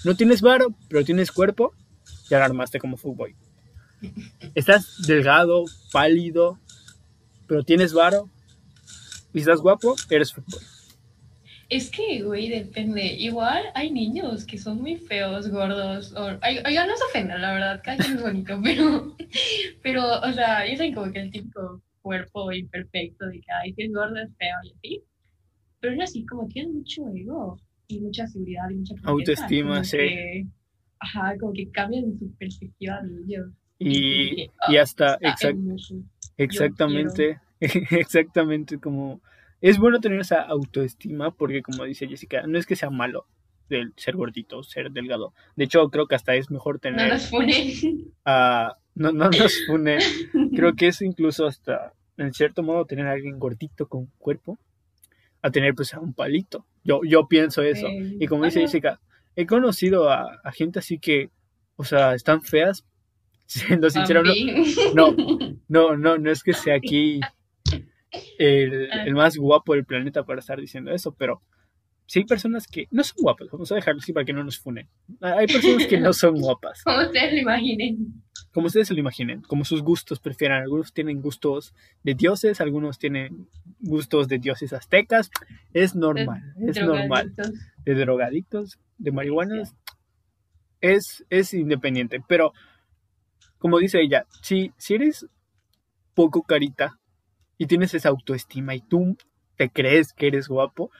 No 0.06 0.16
tienes 0.16 0.42
varo, 0.42 0.76
pero 0.90 1.04
tienes 1.04 1.32
cuerpo, 1.32 1.74
ya 2.30 2.38
la 2.40 2.46
armaste 2.46 2.80
como 2.80 2.98
fútbol. 2.98 3.36
Estás 4.56 5.02
delgado, 5.08 5.66
pálido, 5.92 6.60
pero 7.48 7.64
tienes 7.64 7.94
varo 7.94 8.30
y 9.34 9.40
estás 9.40 9.60
guapo, 9.62 9.96
eres 10.10 10.34
fútbol. 10.34 10.60
Es 11.70 11.90
que, 11.90 12.22
güey, 12.22 12.50
depende. 12.50 13.04
Igual 13.04 13.64
hay 13.74 13.90
niños 13.90 14.46
que 14.46 14.58
son 14.58 14.82
muy 14.82 14.98
feos, 14.98 15.50
gordos. 15.50 16.14
O... 16.14 16.26
Oigan, 16.26 16.88
no 16.88 16.96
se 16.98 17.04
ofendan, 17.06 17.42
la 17.42 17.54
verdad, 17.54 17.82
cada 17.84 17.98
quien 17.98 18.18
es 18.18 18.22
bonito, 18.22 18.60
pero, 18.64 19.16
pero, 19.82 20.22
o 20.22 20.32
sea, 20.34 20.64
dicen 20.64 20.94
como 20.94 21.12
que 21.12 21.20
el 21.22 21.32
típico 21.32 21.82
cuerpo 22.02 22.52
imperfecto 22.52 23.26
de 23.28 23.40
que, 23.40 23.52
ay, 23.64 23.74
si 23.74 23.84
es 23.84 23.92
gordo 23.94 24.18
es 24.18 24.30
feo 24.38 24.56
y 24.64 24.72
así. 24.74 25.04
Pero 25.80 25.96
es 25.96 26.02
así, 26.02 26.26
como 26.26 26.48
tienen 26.48 26.74
mucho 26.76 27.02
ego 27.16 27.58
y 27.88 28.00
mucha 28.02 28.28
seguridad 28.28 28.70
y 28.70 28.76
mucha 28.76 28.96
Autoestima, 29.04 29.84
sí. 29.84 29.98
que- 29.98 30.46
ajá, 31.00 31.36
como 31.40 31.54
que 31.54 31.70
cambian 31.72 32.18
su 32.20 32.32
perspectiva 32.36 33.02
de 33.02 33.22
ellos. 33.24 33.48
Y, 33.80 34.44
ah, 34.62 34.72
y 34.72 34.78
hasta, 34.78 35.16
está 35.16 35.50
exact- 35.50 36.04
exactamente, 36.38 37.40
exactamente 37.92 38.80
como... 38.80 39.22
Es 39.62 39.78
bueno 39.78 40.02
tener 40.02 40.20
esa 40.20 40.42
autoestima 40.42 41.32
porque 41.32 41.62
como 41.62 41.86
dice 41.86 42.08
Jessica, 42.08 42.46
no 42.48 42.58
es 42.60 42.66
que 42.66 42.76
sea 42.76 42.90
malo 42.90 43.28
del 43.70 43.94
ser 43.96 44.16
gordito, 44.18 44.62
ser 44.64 44.92
delgado. 44.92 45.34
De 45.56 45.64
hecho, 45.64 45.90
creo 45.90 46.06
que 46.08 46.16
hasta 46.16 46.36
es 46.36 46.52
mejor 46.52 46.76
No 46.76 46.80
tener... 46.82 47.14
nos 47.14 47.28
ponen. 47.28 48.12
a- 48.26 48.76
no, 48.96 49.12
no 49.12 49.30
nos 49.30 49.66
funen. 49.66 50.00
Creo 50.56 50.76
que 50.76 50.88
es 50.88 51.02
incluso 51.02 51.48
hasta, 51.48 51.94
en 52.18 52.32
cierto 52.34 52.62
modo, 52.62 52.86
tener 52.86 53.08
a 53.08 53.14
alguien 53.14 53.40
gordito 53.40 53.88
con 53.88 54.08
cuerpo, 54.20 54.60
a 55.42 55.50
tener 55.50 55.74
pues 55.74 55.94
a 55.94 56.00
un 56.00 56.14
palito. 56.14 56.66
Yo, 56.84 57.02
yo 57.04 57.28
pienso 57.28 57.64
eso. 57.64 57.88
Eh, 57.88 58.18
Y 58.20 58.28
como 58.28 58.46
dice. 58.46 58.60
Jessica, 58.60 59.00
he 59.36 59.46
conocido 59.48 60.12
a, 60.12 60.40
a 60.44 60.52
gente 60.52 60.78
así 60.80 61.00
que, 61.00 61.32
o 61.76 61.84
sea, 61.86 62.14
están 62.14 62.44
feas. 62.44 62.86
Siendo 63.48 63.90
sincero, 63.90 64.22
no, 64.24 64.34
no, 64.94 65.16
no, 65.70 65.98
no, 65.98 66.18
no 66.18 66.32
es 66.32 66.44
que 66.44 66.54
sea 66.54 66.76
aquí 66.76 67.20
el, 68.38 68.90
Ah. 68.92 69.04
el 69.06 69.14
más 69.14 69.36
guapo 69.38 69.74
del 69.74 69.86
planeta 69.86 70.24
para 70.24 70.40
estar 70.40 70.60
diciendo 70.60 70.92
eso, 70.92 71.14
pero 71.14 71.42
sí 72.06 72.20
hay 72.20 72.26
personas 72.26 72.68
que 72.68 72.88
no 72.92 73.04
son 73.04 73.16
guapas, 73.22 73.48
vamos 73.52 73.72
a 73.72 73.76
dejarlo 73.76 74.00
así 74.00 74.14
para 74.14 74.26
que 74.26 74.34
no 74.34 74.44
nos 74.44 74.60
funen. 74.60 74.88
Hay 75.22 75.48
personas 75.48 75.88
que 75.88 76.00
no 76.00 76.12
son 76.14 76.36
guapas 76.36 76.84
Como 76.84 77.02
ustedes 77.02 77.34
lo 77.34 77.40
imaginen. 77.40 78.24
como 78.52 78.68
ustedes 78.68 78.88
se 78.90 78.94
lo 78.94 79.00
imaginen, 79.00 79.42
como 79.42 79.66
sus 79.66 79.82
gustos 79.82 80.20
prefieran. 80.20 80.62
Algunos 80.62 80.94
tienen 80.94 81.22
gustos 81.22 81.74
de 82.04 82.14
dioses, 82.14 82.62
algunos 82.62 83.00
tienen 83.00 83.48
gustos 83.80 84.28
de 84.28 84.38
dioses 84.40 84.74
aztecas. 84.74 85.32
Es 85.74 85.96
normal, 85.96 86.54
es 86.68 86.80
normal. 86.84 87.34
De 87.86 87.96
drogadictos, 87.96 88.78
de 88.98 89.12
marihuanas, 89.12 89.74
es, 90.82 91.26
es 91.30 91.54
independiente. 91.54 92.22
Pero, 92.28 92.54
como 93.58 93.80
dice 93.80 94.02
ella, 94.02 94.26
si, 94.42 94.72
si 94.78 94.96
eres 94.96 95.26
poco 96.14 96.44
carita 96.44 97.00
y 97.64 97.68
tienes 97.68 97.94
esa 97.94 98.10
autoestima 98.10 98.76
y 98.76 98.82
tú 98.82 99.18
te 99.56 99.70
crees 99.70 100.12
que 100.12 100.28
eres 100.28 100.50
guapo, 100.50 100.92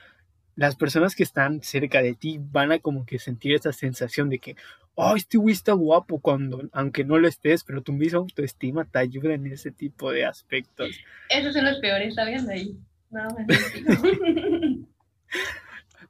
las 0.56 0.76
personas 0.76 1.14
que 1.14 1.22
están 1.22 1.62
cerca 1.62 2.00
de 2.00 2.14
ti 2.14 2.38
van 2.40 2.72
a 2.72 2.78
como 2.78 3.04
que 3.04 3.18
sentir 3.18 3.54
esa 3.54 3.72
sensación 3.72 4.30
de 4.30 4.38
que, 4.38 4.56
oh, 4.94 5.14
este 5.14 5.36
güey 5.36 5.52
está 5.52 5.72
guapo 5.72 6.20
cuando, 6.20 6.62
aunque 6.72 7.04
no 7.04 7.18
lo 7.18 7.28
estés, 7.28 7.64
pero 7.64 7.82
tu 7.82 7.92
misma 7.92 8.20
autoestima 8.20 8.84
te 8.84 8.98
ayuda 8.98 9.34
en 9.34 9.46
ese 9.46 9.72
tipo 9.72 10.10
de 10.10 10.24
aspectos. 10.24 10.98
Esos 11.28 11.52
son 11.52 11.64
los 11.66 11.78
peores, 11.80 12.14
¿sabían 12.14 12.46
de 12.46 12.54
ahí? 12.54 12.78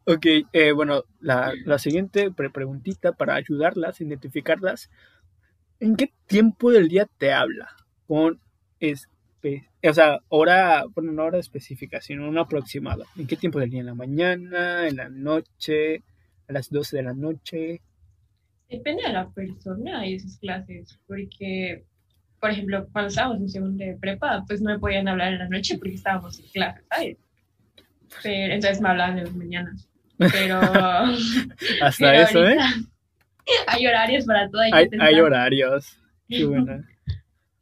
Ok, 0.05 0.27
eh, 0.53 0.73
bueno, 0.73 1.05
la, 1.21 1.55
la 1.65 1.79
siguiente 1.79 2.31
pre- 2.31 2.51
preguntita 2.51 3.13
para 3.13 3.35
ayudarlas, 3.35 4.01
identificarlas. 4.01 4.91
¿En 5.81 5.97
qué 5.97 6.13
tiempo 6.27 6.71
del 6.71 6.89
día 6.89 7.09
te 7.19 7.33
habla? 7.33 7.71
Con, 8.07 8.39
espe- 8.81 9.09
o 9.83 9.95
sea, 9.95 10.19
hora, 10.29 10.85
bueno, 10.95 11.13
no 11.13 11.25
hora 11.25 11.39
específica, 11.39 12.01
sino 12.01 12.29
un 12.29 12.39
aproximado. 12.39 13.05
¿En 13.17 13.27
qué 13.27 13.37
tiempo 13.37 13.61
del 13.61 13.71
día? 13.71 13.81
¿En 13.81 13.87
la 13.87 13.95
mañana? 13.95 14.89
¿En 14.89 14.97
la 14.97 15.09
noche? 15.09 16.03
¿A 16.49 16.53
las 16.53 16.71
12 16.71 16.97
de 16.97 17.03
la 17.03 17.15
noche? 17.15 17.81
Depende 18.69 19.03
de 19.03 19.13
la 19.13 19.29
persona 19.31 20.07
y 20.07 20.15
de 20.15 20.21
sus 20.21 20.39
clases, 20.39 20.99
porque, 21.07 21.85
por 22.41 22.51
ejemplo, 22.51 22.89
cuando 22.93 23.09
estábamos 23.09 23.41
en 23.41 23.49
segundo 23.49 23.85
de 23.85 23.97
prepa, 23.97 24.43
pues 24.47 24.61
no 24.63 24.73
me 24.73 24.79
podían 24.79 25.09
hablar 25.09 25.33
en 25.35 25.39
la 25.41 25.49
noche 25.49 25.77
porque 25.79 25.95
estábamos 25.95 26.39
en 26.41 26.47
clase, 26.49 26.83
¿sabes? 26.91 27.19
Pero, 28.23 28.55
entonces 28.55 28.81
me 28.81 28.89
hablaban 28.89 29.19
en 29.19 29.25
las 29.25 29.35
mañanas. 29.35 29.89
Pero, 30.19 30.61
Hasta 31.83 32.11
pero 32.11 32.23
eso, 32.23 32.47
¿eh? 32.47 32.57
hay 33.67 33.87
horarios 33.87 34.25
para 34.25 34.49
todo. 34.49 34.63
Hay 34.63 35.21
horarios. 35.21 35.99
Qué 36.29 36.45
buena. 36.47 36.85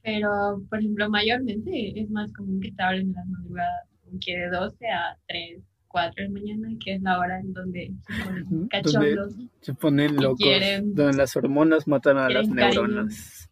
Pero, 0.03 0.63
por 0.69 0.79
ejemplo, 0.81 1.09
mayormente 1.11 1.99
es 2.01 2.11
más 2.11 2.33
común 2.33 2.61
que 2.61 2.73
te 2.73 2.83
hablen 2.83 3.09
en 3.09 3.13
las 3.15 3.27
madrugadas, 3.29 3.89
que 4.21 4.37
de 4.37 4.49
12 4.51 4.89
a 4.89 5.17
3, 5.29 5.63
4 5.89 6.13
de 6.17 6.23
la 6.29 6.31
mañana, 6.41 6.69
que 6.85 6.95
es 6.95 7.03
la 7.03 7.19
hora 7.19 7.39
en 7.41 7.53
donde 7.53 7.93
se 8.07 8.25
ponen 8.25 8.45
Donde- 8.45 8.69
cachondos. 8.69 9.35
Se 9.61 9.75
ponen 9.75 10.17
locos. 10.17 10.39
quieren- 10.41 10.95
donde 10.95 11.17
las 11.19 11.37
hormonas 11.37 11.87
matan 11.87 12.19
a 12.19 12.29
las 12.29 12.49
neuronas. 12.49 13.49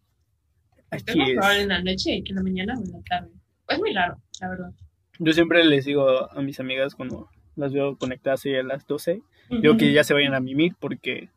Es 0.90 1.02
Aquí 1.04 1.18
más 1.18 1.28
es. 1.28 1.34
probable 1.36 1.62
en 1.62 1.68
la 1.68 1.82
noche 1.82 2.22
que 2.24 2.30
en 2.30 2.36
la 2.36 2.42
mañana 2.42 2.74
o 2.78 2.82
en 2.84 2.90
la 2.92 3.00
tarde. 3.08 3.30
Es 3.68 3.78
muy 3.78 3.92
raro, 3.92 4.20
la 4.40 4.48
verdad. 4.48 4.72
Yo 5.20 5.32
siempre 5.32 5.64
les 5.64 5.84
digo 5.84 6.32
a 6.32 6.42
mis 6.42 6.58
amigas 6.58 6.94
cuando 6.96 7.28
las 7.54 7.72
veo 7.72 7.96
conectadas 7.96 8.44
a 8.46 8.62
las 8.64 8.86
12, 8.86 9.22
digo 9.50 9.76
que 9.76 9.92
ya 9.92 10.02
se 10.02 10.14
vayan 10.14 10.34
a 10.34 10.40
mimir 10.40 10.72
porque 10.80 11.28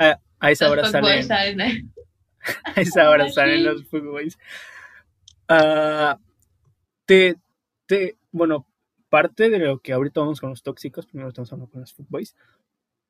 a, 0.00 0.18
a 0.40 0.50
esa 0.50 0.70
hora 0.70 0.82
Los 0.82 0.92
salen. 0.92 1.92
a 2.64 2.80
esa 2.80 3.08
hora 3.10 3.28
salen 3.30 3.64
los 3.64 3.84
fuckboys. 3.84 4.38
Ah, 5.48 6.18
te, 7.06 7.36
te, 7.86 8.16
bueno, 8.32 8.66
parte 9.10 9.50
de 9.50 9.58
lo 9.60 9.78
que 9.80 9.92
ahorita 9.92 10.20
vamos 10.20 10.40
con 10.40 10.50
los 10.50 10.62
tóxicos, 10.62 11.06
primero 11.06 11.30
estamos 11.30 11.52
hablando 11.52 11.72
con 11.72 11.82
los 11.82 11.94
fuckboys, 11.94 12.36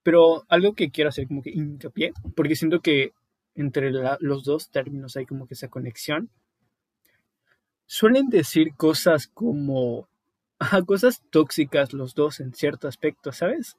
pero 0.02 0.44
algo 0.48 0.74
que 0.74 0.90
quiero 0.90 1.10
hacer 1.10 1.28
como 1.28 1.42
que 1.42 1.50
hincapié, 1.50 2.12
porque 2.36 2.56
siento 2.56 2.80
que 2.80 3.12
entre 3.56 3.92
la- 3.92 4.18
los 4.20 4.44
dos 4.44 4.70
términos 4.70 5.16
hay 5.16 5.26
como 5.26 5.46
que 5.48 5.54
esa 5.54 5.68
conexión. 5.68 6.30
Suelen 7.86 8.28
decir 8.28 8.74
cosas 8.76 9.26
como, 9.26 10.06
cosas 10.86 11.22
tóxicas 11.30 11.94
los 11.94 12.14
dos 12.14 12.40
en 12.40 12.52
cierto 12.52 12.88
aspecto, 12.88 13.32
¿sabes? 13.32 13.78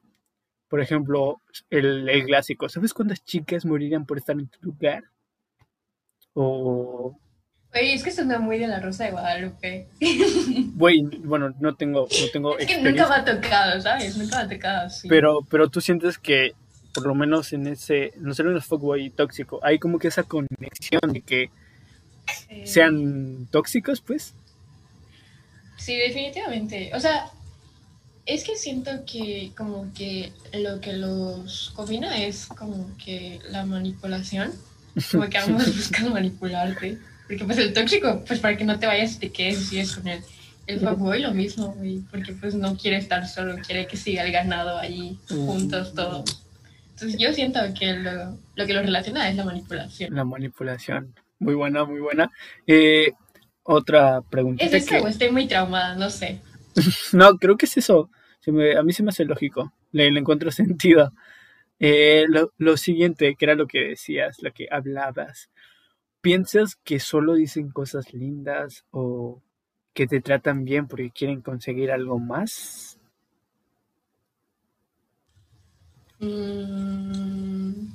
Por 0.69 0.81
ejemplo, 0.81 1.41
el, 1.69 2.09
el 2.09 2.25
clásico, 2.25 2.69
¿sabes 2.69 2.93
cuántas 2.93 3.24
chicas 3.25 3.65
morirían 3.65 4.05
por 4.05 4.17
estar 4.19 4.38
en 4.39 4.47
tu 4.50 4.59
lugar? 4.62 5.05
O, 6.35 7.17
Oye, 7.75 7.93
es 7.93 8.03
que 8.03 8.11
suena 8.11 8.39
muy 8.39 8.57
de 8.57 8.67
la 8.67 8.79
Rosa 8.79 9.03
de 9.03 9.11
Guadalupe. 9.11 9.87
güey, 10.75 11.01
bueno, 11.23 11.53
no 11.59 11.75
tengo, 11.75 12.07
no 12.09 12.27
tengo 12.31 12.57
Es 12.57 12.67
que 12.67 12.81
nunca 12.81 13.07
me 13.09 13.15
ha 13.15 13.25
tocado, 13.25 13.81
¿sabes? 13.81 14.15
Nunca 14.15 14.37
me 14.37 14.43
ha 14.43 14.49
tocado 14.49 14.85
así. 14.87 15.09
pero, 15.09 15.39
pero 15.49 15.67
tú 15.69 15.81
sientes 15.81 16.17
que, 16.17 16.53
por 16.93 17.05
lo 17.05 17.15
menos 17.15 17.51
en 17.51 17.67
ese, 17.67 18.13
no 18.17 18.33
sé, 18.33 18.43
en 18.43 18.49
el 18.49 18.61
fuckboy 18.61 19.09
tóxico, 19.09 19.59
hay 19.61 19.77
como 19.77 19.99
que 19.99 20.07
esa 20.07 20.23
conexión 20.23 21.01
de 21.11 21.19
que 21.19 21.49
sean 22.63 23.47
tóxicos, 23.51 23.99
pues. 23.99 24.33
Sí, 25.75 25.97
definitivamente. 25.97 26.91
O 26.93 26.99
sea, 27.01 27.29
es 28.25 28.45
que 28.45 28.55
siento 28.55 28.91
que 29.05 29.51
como 29.57 29.93
que 29.93 30.31
lo 30.53 30.79
que 30.79 30.93
los 30.93 31.73
combina 31.75 32.23
es 32.23 32.45
como 32.47 32.89
que 33.03 33.41
la 33.49 33.65
manipulación. 33.65 34.53
Como 35.11 35.27
que 35.29 35.37
ambos 35.37 35.65
buscan 35.75 36.13
manipularte. 36.13 36.97
Porque 37.27 37.43
pues 37.45 37.57
el 37.57 37.73
tóxico, 37.73 38.23
pues 38.27 38.39
para 38.39 38.55
que 38.55 38.63
no 38.65 38.77
te 38.79 38.85
vayas 38.87 39.15
y 39.15 39.19
te 39.19 39.31
quedes 39.31 39.67
si 39.67 39.79
es 39.79 39.95
con 39.95 40.07
él. 40.07 40.21
El 40.67 40.79
fuckboy 40.79 41.21
lo 41.21 41.31
mismo, 41.31 41.73
güey, 41.73 41.99
porque 42.09 42.33
pues 42.33 42.55
no 42.55 42.75
quiere 42.75 42.97
estar 42.97 43.27
solo, 43.27 43.55
quiere 43.65 43.85
que 43.87 43.97
siga 43.97 44.23
el 44.23 44.31
ganado 44.31 44.77
ahí 44.79 45.19
juntos 45.29 45.93
todos. 45.93 46.43
Entonces 46.91 47.19
yo 47.19 47.33
siento 47.33 47.59
que 47.77 47.93
lo, 47.93 48.37
lo 48.55 48.65
que 48.65 48.73
lo 48.73 48.81
relaciona 48.81 49.29
es 49.29 49.35
la 49.35 49.43
manipulación. 49.43 50.15
La 50.15 50.23
manipulación. 50.23 51.13
Muy 51.39 51.53
buena, 51.53 51.83
muy 51.85 51.99
buena. 51.99 52.31
Eh, 52.65 53.11
otra 53.63 54.21
pregunta. 54.21 54.63
¿Es 54.63 54.73
eso 54.73 54.95
o 55.03 55.07
estoy 55.07 55.29
muy 55.31 55.47
traumada? 55.47 55.95
No 55.95 56.09
sé. 56.09 56.39
no, 57.13 57.37
creo 57.37 57.57
que 57.57 57.65
es 57.65 57.77
eso. 57.77 58.09
Se 58.39 58.51
me- 58.51 58.77
a 58.77 58.83
mí 58.83 58.93
se 58.93 59.03
me 59.03 59.09
hace 59.09 59.25
lógico. 59.25 59.73
Le, 59.91 60.09
le 60.09 60.19
encuentro 60.19 60.49
sentido. 60.51 61.11
Eh, 61.79 62.25
lo, 62.29 62.51
lo 62.58 62.77
siguiente, 62.77 63.36
que 63.36 63.46
era 63.46 63.55
lo 63.55 63.67
que 63.67 63.79
decías, 63.79 64.41
lo 64.41 64.51
que 64.53 64.67
hablabas. 64.72 65.50
¿Piensas 66.22 66.75
que 66.77 67.00
solo 67.00 67.34
dicen 67.34 67.70
cosas 67.70 68.13
lindas 68.13 68.86
o 68.91 69.41
que 69.94 70.08
te 70.08 70.22
tratan 70.22 70.65
bien 70.65 70.88
porque 70.88 71.12
quieren 71.12 71.41
conseguir 71.41 71.91
algo 71.91 72.20
más? 72.20 72.98
Mm. 76.20 77.88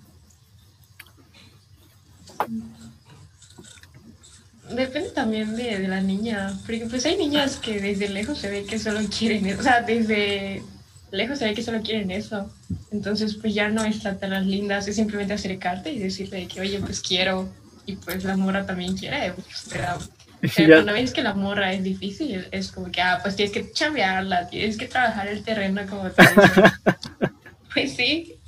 Depende 4.74 5.10
también 5.10 5.56
de, 5.56 5.78
de 5.78 5.88
la 5.88 6.00
niña, 6.00 6.56
porque 6.64 6.86
pues 6.88 7.04
hay 7.04 7.16
niñas 7.16 7.56
que 7.56 7.80
desde 7.80 8.08
lejos 8.08 8.38
se 8.38 8.50
ve 8.50 8.64
que 8.64 8.78
solo 8.78 9.00
quieren 9.08 9.58
o 9.58 9.62
sea, 9.62 9.82
desde 9.82 10.62
lejos 11.10 11.38
se 11.38 11.44
ve 11.44 11.54
que 11.54 11.62
solo 11.62 11.80
quieren 11.82 12.10
eso. 12.10 12.52
Entonces 12.90 13.36
pues 13.36 13.54
ya 13.54 13.68
no 13.68 13.84
es 13.84 14.00
tratarlas 14.00 14.46
lindas, 14.46 14.88
es 14.88 14.96
simplemente 14.96 15.34
acercarte 15.34 15.92
y 15.92 15.98
decirle 15.98 16.46
que 16.46 16.60
oye 16.60 16.80
pues 16.80 17.00
quiero 17.00 17.48
y 17.86 17.96
pues 17.96 18.24
la 18.24 18.36
morra 18.36 18.66
también 18.66 18.96
quiere, 18.96 19.32
pues, 19.32 19.66
pero, 19.70 19.98
pero 20.40 20.74
cuando 20.74 20.92
ves 20.92 21.12
que 21.12 21.22
la 21.22 21.34
morra 21.34 21.72
es 21.72 21.82
difícil, 21.82 22.46
es 22.50 22.70
como 22.70 22.90
que 22.90 23.00
ah 23.00 23.18
pues 23.22 23.36
tienes 23.36 23.52
que 23.52 23.72
chambearla, 23.72 24.48
tienes 24.48 24.76
que 24.76 24.86
trabajar 24.86 25.28
el 25.28 25.42
terreno 25.42 25.82
como 25.88 26.08
dicen. 26.08 26.26
Pues 27.72 27.94
sí, 27.94 28.40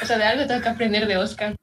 o 0.00 0.06
sea, 0.06 0.18
de 0.18 0.24
algo 0.24 0.46
tengo 0.46 0.62
que 0.62 0.68
aprender 0.68 1.08
de 1.08 1.16
Oscar. 1.16 1.56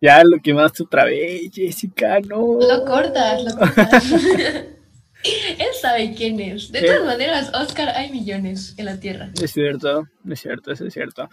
Ya 0.00 0.22
lo 0.24 0.40
que 0.42 0.54
más 0.54 0.80
otra 0.80 1.04
vez, 1.04 1.50
Jessica, 1.52 2.20
no. 2.20 2.58
Lo 2.58 2.86
cortas, 2.86 3.44
lo 3.44 3.54
cortas. 3.58 4.04
Él 5.24 5.66
sabe 5.80 6.14
quién 6.14 6.40
es. 6.40 6.72
De 6.72 6.80
Eh. 6.80 6.86
todas 6.86 7.04
maneras, 7.04 7.52
Oscar, 7.54 7.90
hay 7.90 8.10
millones 8.10 8.74
en 8.78 8.86
la 8.86 8.98
Tierra. 8.98 9.30
Es 9.40 9.52
cierto, 9.52 10.08
es 10.28 10.40
cierto, 10.40 10.72
eso 10.72 10.86
es 10.86 10.94
cierto. 10.94 11.28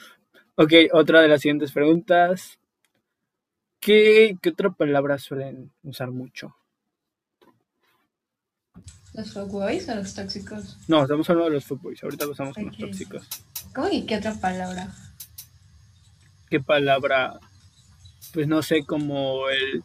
Ok, 0.55 0.73
otra 0.93 1.21
de 1.21 1.27
las 1.27 1.41
siguientes 1.41 1.71
preguntas. 1.71 2.59
¿Qué, 3.79 4.35
qué 4.41 4.49
otra 4.49 4.71
palabra 4.71 5.17
suelen 5.19 5.71
usar 5.83 6.11
mucho? 6.11 6.55
¿Los 9.13 9.33
fuckboys 9.33 9.87
o 9.89 9.95
los 9.95 10.13
tóxicos? 10.13 10.77
No, 10.87 11.03
estamos 11.03 11.29
hablando 11.29 11.49
de 11.49 11.55
los 11.55 11.65
footboys, 11.65 12.03
ahorita 12.03 12.27
pasamos 12.27 12.53
con 12.55 12.65
Ok. 12.67 12.71
los 12.71 12.79
tóxicos. 12.79 13.27
¿Cómo 13.73 13.89
que 13.89 14.05
qué 14.05 14.17
otra 14.17 14.33
palabra? 14.35 14.93
¿Qué 16.49 16.59
palabra? 16.59 17.39
Pues 18.33 18.47
no 18.47 18.61
sé, 18.61 18.83
como 18.85 19.49
el... 19.49 19.83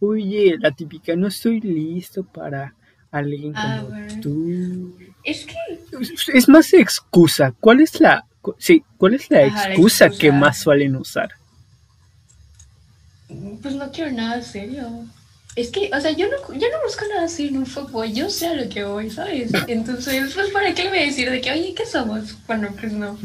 Oye, 0.00 0.56
la 0.58 0.70
típica, 0.72 1.16
no 1.16 1.28
estoy 1.28 1.60
listo 1.60 2.24
para 2.24 2.74
alguien 3.18 3.52
como 3.52 4.20
tú. 4.20 4.98
Es 5.22 5.46
que 5.46 5.54
Es 6.34 6.48
más 6.48 6.72
excusa. 6.74 7.52
¿Cuál 7.60 7.80
es 7.80 8.00
la... 8.00 8.24
cu- 8.42 8.54
Sí, 8.58 8.82
¿cuál 8.98 9.14
es 9.14 9.30
la 9.30 9.46
Ajá, 9.46 9.68
la 9.68 9.74
excusa 9.74 10.10
que 10.10 10.30
más 10.32 10.58
suelen 10.58 10.96
usar? 10.96 11.30
pues 13.62 13.74
no 13.74 13.90
quiero 13.90 14.12
nada 14.12 14.42
serio. 14.42 14.88
Es 15.56 15.70
que, 15.70 15.88
o 15.96 16.00
sea, 16.00 16.10
yo 16.10 16.26
no, 16.26 16.52
yo 16.54 16.66
no 16.68 16.82
busco 16.84 17.04
nada 17.14 17.28
serio 17.28 17.52
en 17.52 17.58
un 17.58 17.66
fuckboy, 17.66 18.12
yo 18.12 18.28
sé 18.28 18.48
a 18.48 18.54
lo 18.54 18.68
que 18.68 18.82
voy, 18.84 19.08
¿sabes? 19.08 19.52
Entonces, 19.68 20.32
pues, 20.34 20.50
¿para 20.50 20.74
qué 20.74 20.82
le 20.84 20.88
voy 20.90 20.98
a 20.98 21.02
decir 21.02 21.30
de 21.30 21.40
que, 21.40 21.52
oye, 21.52 21.72
¿qué 21.76 21.86
somos? 21.86 22.36
Bueno, 22.48 22.68
pues 22.78 22.92
no. 22.92 23.16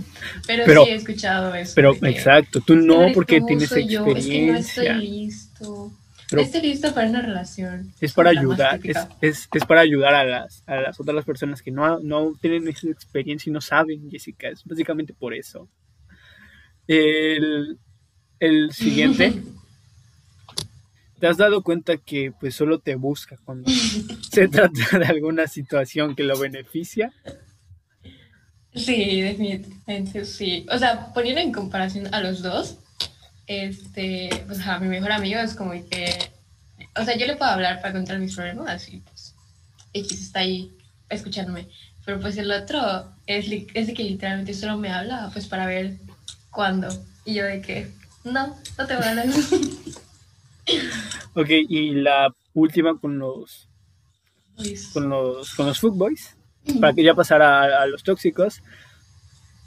Pero, 0.46 0.64
Pero- 0.66 0.86
sí 0.86 0.92
he 0.92 0.96
escuchado 0.96 1.54
eso. 1.56 1.72
Pero, 1.76 1.96
exacto, 2.04 2.62
tú 2.62 2.74
"Es 2.76 2.80
que 2.82 2.86
no 2.86 3.08
porque 3.14 3.42
tienes 3.42 3.70
soy 3.70 3.88
yo, 3.88 4.06
Es 4.06 4.26
que 4.28 4.42
no 4.46 4.58
estoy 4.58 4.86
experiencia. 4.88 4.94
listo. 4.94 5.92
Pero- 6.30 6.62
listo 6.62 6.94
para 6.94 7.10
una 7.10 7.22
relación. 7.22 7.92
Es 8.00 8.14
para 8.14 8.30
ayudar, 8.30 8.80
es, 8.84 8.98
es, 9.22 9.50
es 9.52 9.66
para 9.66 9.82
ayudar 9.82 10.14
a 10.14 10.24
las, 10.24 10.64
a 10.68 10.76
las 10.76 11.00
otras 11.00 11.26
personas 11.26 11.62
que 11.62 11.72
no, 11.72 12.00
no 12.00 12.34
tienen 12.40 12.68
esa 12.68 12.88
experiencia 12.88 13.50
y 13.50 13.54
no 13.54 13.62
saben, 13.62 14.10
Jessica. 14.12 14.50
Es 14.50 14.64
básicamente 14.64 15.14
por 15.14 15.34
eso. 15.34 15.68
El, 16.88 17.78
el 18.40 18.72
siguiente. 18.72 19.34
¿Te 21.20 21.28
has 21.28 21.36
dado 21.38 21.64
cuenta 21.64 21.98
que 21.98 22.32
pues 22.40 22.56
solo 22.56 22.80
te 22.80 22.96
busca 22.96 23.36
cuando 23.44 23.70
se 24.32 24.48
trata 24.48 25.00
de 25.00 25.06
alguna 25.06 25.48
situación 25.48 26.16
que 26.16 26.24
lo 26.24 26.38
beneficia? 26.40 27.12
Sí, 28.74 29.22
definitivamente 29.22 30.24
sí. 30.26 30.66
O 30.72 30.78
sea, 30.78 31.12
poniendo 31.14 31.42
en 31.42 31.52
comparación 31.52 32.14
a 32.14 32.22
los 32.22 32.42
dos, 32.42 32.78
este, 33.50 34.30
pues 34.46 34.66
a 34.66 34.80
mi 34.80 34.88
mejor 34.88 35.12
amigo 35.12 35.40
es 35.40 35.56
como 35.56 35.72
que, 35.72 36.32
o 36.96 37.04
sea, 37.04 37.18
yo 37.18 37.26
le 37.26 37.36
puedo 37.36 37.50
hablar 37.50 37.82
para 37.82 37.94
contar 37.94 38.20
mis 38.20 38.36
problemas 38.36 38.88
y 38.90 39.00
pues 39.00 39.34
X 39.92 40.22
está 40.22 40.42
ahí 40.42 40.72
escuchándome. 41.10 41.68
Pero 42.06 42.20
pues 42.20 42.38
el 42.38 42.52
otro 42.52 43.12
es, 43.26 43.48
es 43.74 43.88
de 43.88 43.94
que 43.96 44.04
literalmente 44.04 44.54
solo 44.54 44.78
me 44.78 44.92
habla 44.92 45.32
pues 45.34 45.48
para 45.48 45.66
ver 45.66 45.98
cuándo. 46.52 46.90
Y 47.26 47.34
yo 47.34 47.46
de 47.46 47.60
que, 47.60 47.92
no, 48.24 48.56
no 48.78 48.86
te 48.88 48.96
voy 48.96 49.04
a 49.06 49.10
hablar. 49.10 49.26
Ok, 51.34 51.50
y 51.50 51.92
la 51.96 52.32
última 52.54 52.96
con 53.00 53.18
los, 53.18 53.68
Pues, 54.56 54.90
con 54.90 55.10
los, 55.10 55.56
con 55.56 55.66
los 55.66 55.80
footboys, 55.80 56.36
para 56.80 56.94
que 56.94 57.04
ya 57.04 57.16
pasara 57.16 57.64
a, 57.64 57.82
a 57.82 57.88
los 57.88 58.04
tóxicos. 58.04 58.62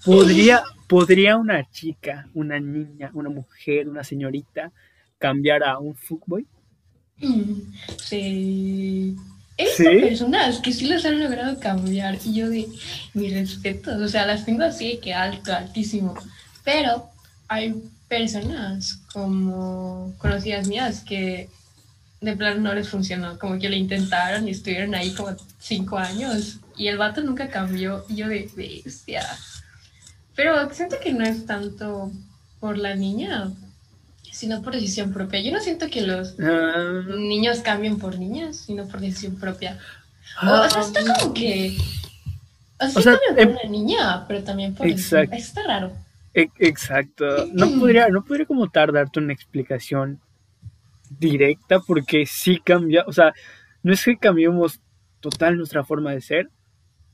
¿Podría, 0.05 0.63
¿Podría 0.89 1.37
una 1.37 1.71
chica, 1.71 2.29
una 2.35 2.59
niña, 2.59 3.11
una 3.15 3.31
mujer, 3.31 3.89
una 3.89 4.05
señorita 4.05 4.73
cambiar 5.19 5.63
a 5.63 5.79
un 5.79 5.95
fuckboy? 5.95 6.47
Mm, 7.19 7.53
Sí. 7.99 9.17
He 9.59 9.65
visto 9.65 9.83
¿Sí? 9.83 9.99
personas 10.01 10.59
que 10.61 10.73
sí 10.73 10.87
los 10.89 11.05
han 11.05 11.21
logrado 11.21 11.61
cambiar 11.61 12.19
y 12.25 12.35
yo 12.35 12.49
de 12.49 12.67
mis 13.15 13.33
respetos, 13.33 14.01
o 14.01 14.09
sea, 14.09 14.27
las 14.27 14.45
tengo 14.45 14.65
así 14.65 14.99
que 14.99 15.13
alto, 15.15 15.53
altísimo. 15.55 16.15
Pero 16.65 17.11
hay 17.49 17.75
personas 18.09 19.03
como 19.13 20.15
conocidas 20.19 20.67
mías 20.69 21.05
que 21.05 21.49
de 22.21 22.37
plano 22.37 22.61
no 22.61 22.75
les 22.75 22.89
funcionó, 22.89 23.39
como 23.39 23.59
que 23.59 23.69
lo 23.69 23.77
intentaron 23.77 24.49
y 24.49 24.53
estuvieron 24.53 24.95
ahí 24.95 25.13
como 25.13 25.37
cinco 25.59 25.99
años 25.99 26.59
y 26.77 26.89
el 26.89 26.97
vato 26.97 27.21
nunca 27.21 27.49
cambió 27.49 28.05
y 28.09 28.17
yo 28.17 28.29
de 28.29 28.51
bestia. 28.57 29.23
Pero 30.35 30.71
siento 30.71 30.97
que 31.03 31.13
no 31.13 31.25
es 31.25 31.47
tanto 31.47 32.11
por 32.61 32.79
la 32.79 32.95
niña, 32.95 33.51
sino 34.31 34.63
por 34.63 34.73
decisión 34.75 35.13
propia. 35.13 35.41
Yo 35.41 35.53
no 35.53 35.61
siento 35.61 35.89
que 35.91 36.03
los 36.03 36.37
Ah, 36.41 37.03
niños 37.17 37.59
cambien 37.61 37.99
por 37.99 38.19
niñas, 38.19 38.57
sino 38.57 38.87
por 38.87 39.01
decisión 39.01 39.37
propia. 39.37 39.79
O, 40.43 40.47
o 40.51 40.71
sea, 40.71 40.81
está 40.81 41.01
como 41.21 41.35
que. 41.35 41.77
O 42.81 42.89
sea, 42.89 42.99
O 43.01 43.03
sea, 43.03 43.13
cambian 43.19 43.35
por 43.35 43.43
em- 43.43 43.51
una 43.51 43.71
niña, 43.71 44.25
pero 44.27 44.43
también 44.43 44.75
por. 44.75 44.87
Exacto. 44.87 45.37
Está 45.37 45.63
raro. 45.67 45.93
e- 46.35 46.49
exacto. 46.61 47.47
No 47.53 47.71
podría, 47.79 48.09
no 48.09 48.25
podría 48.25 48.47
como 48.47 48.69
tal 48.71 48.93
darte 48.93 49.21
una 49.21 49.33
explicación 49.35 50.19
directa 51.19 51.81
porque 51.81 52.25
sí 52.25 52.59
cambia, 52.65 53.05
o 53.07 53.13
sea, 53.13 53.35
no 53.83 53.93
es 53.93 54.03
que 54.03 54.17
cambiemos 54.17 54.81
total 55.21 55.59
nuestra 55.59 55.85
forma 55.85 56.13
de 56.13 56.23
ser, 56.23 56.49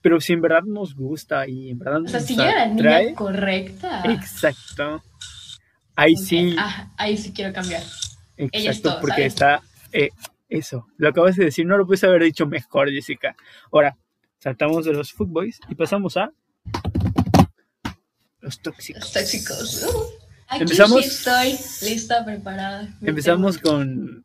pero 0.01 0.21
si 0.21 0.33
en 0.33 0.41
verdad 0.41 0.63
nos 0.63 0.95
gusta 0.95 1.47
y 1.49 1.71
en 1.71 1.79
verdad 1.79 2.03
O 2.03 2.09
sea, 2.09 2.21
nos 2.21 2.29
si 2.29 2.37
yo 2.37 2.43
era 2.45 2.67
niña 2.67 3.15
correcta. 3.15 4.03
exacto. 4.11 5.03
Ahí 5.97 6.15
ok, 6.15 6.21
sí, 6.21 6.55
ah, 6.59 6.93
ahí 6.97 7.17
sí 7.17 7.33
quiero 7.33 7.53
cambiar. 7.53 7.83
ella 8.37 8.51
es 8.53 8.65
exacto, 8.67 8.91
todo, 8.91 9.01
porque 9.01 9.29
¿sabes? 9.31 9.35
está 9.35 9.63
eh, 9.93 10.11
eso. 10.49 10.87
Lo 10.97 11.09
acabas 11.09 11.37
de 11.37 11.47
decir, 11.47 11.67
no 11.67 11.77
lo 11.77 11.87
puedes 11.87 12.05
haber 12.05 12.23
dicho 12.23 12.47
mejor, 12.47 12.89
Jessica. 12.91 13.35
Ahora, 13.73 13.97
saltamos 14.39 14.85
de 14.85 14.93
los 14.93 15.13
footboys 15.13 15.59
y 15.69 15.75
pasamos 15.75 16.17
a 16.17 16.31
los 18.41 18.61
tóxicos. 18.61 19.03
Los 19.03 19.13
tóxicos. 19.13 19.83
Uh, 19.93 20.25
aquí 20.49 20.63
Empezamos- 20.63 21.03
sí 21.03 21.09
estoy 21.09 21.89
lista, 21.91 22.25
preparada. 22.25 22.89
Empezamos 23.03 23.61
tengo- 23.61 23.71
con, 23.79 24.25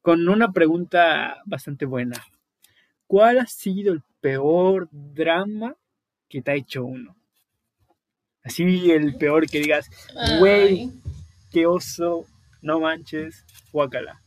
con 0.00 0.28
una 0.28 0.52
pregunta 0.52 1.36
bastante 1.44 1.84
buena. 1.84 2.16
¿Cuál 3.06 3.38
ha 3.38 3.46
sido 3.46 3.92
el 3.92 4.02
peor 4.20 4.88
drama 4.92 5.74
que 6.28 6.42
te 6.42 6.50
ha 6.50 6.54
hecho 6.54 6.84
uno? 6.84 7.16
Así 8.42 8.90
el 8.90 9.16
peor 9.16 9.48
que 9.48 9.60
digas, 9.60 9.90
güey, 10.38 10.90
qué 11.52 11.66
oso, 11.66 12.24
no 12.62 12.80
manches, 12.80 13.44
guácala. 13.72 14.20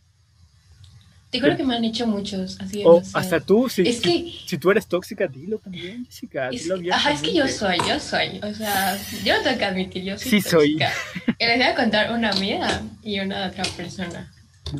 Te 1.32 1.40
juro 1.40 1.56
que 1.56 1.64
me 1.64 1.76
han 1.78 1.86
hecho 1.86 2.06
muchos, 2.06 2.60
así 2.60 2.84
O 2.86 3.02
hasta 3.14 3.40
tú, 3.40 3.70
si, 3.70 3.84
Es 3.84 4.00
si- 4.02 4.02
que 4.02 4.48
si 4.50 4.58
tú 4.58 4.70
eres 4.70 4.86
tóxica, 4.86 5.28
dilo 5.28 5.60
también, 5.60 6.06
Jessica. 6.06 6.50
Ajá, 6.92 7.12
es 7.14 7.22
que 7.22 7.34
yo 7.34 7.48
soy, 7.48 7.78
yo 7.88 7.98
soy. 8.02 8.40
O 8.44 8.54
sea, 8.54 8.98
yo 9.24 9.42
tengo 9.42 9.58
que 9.58 9.64
admitir, 9.66 10.04
yo 10.04 10.18
soy 10.18 10.30
Sí 10.30 10.42
soy. 10.42 10.78
tóxica. 10.78 10.92
Y 11.40 11.46
les 11.46 11.58
voy 11.58 11.68
a 11.68 11.76
contar 11.76 12.12
una 12.12 12.34
mía 12.34 12.82
y 13.02 13.18
una 13.22 13.44
de 13.48 13.48
otra 13.62 13.64
persona. 13.78 14.30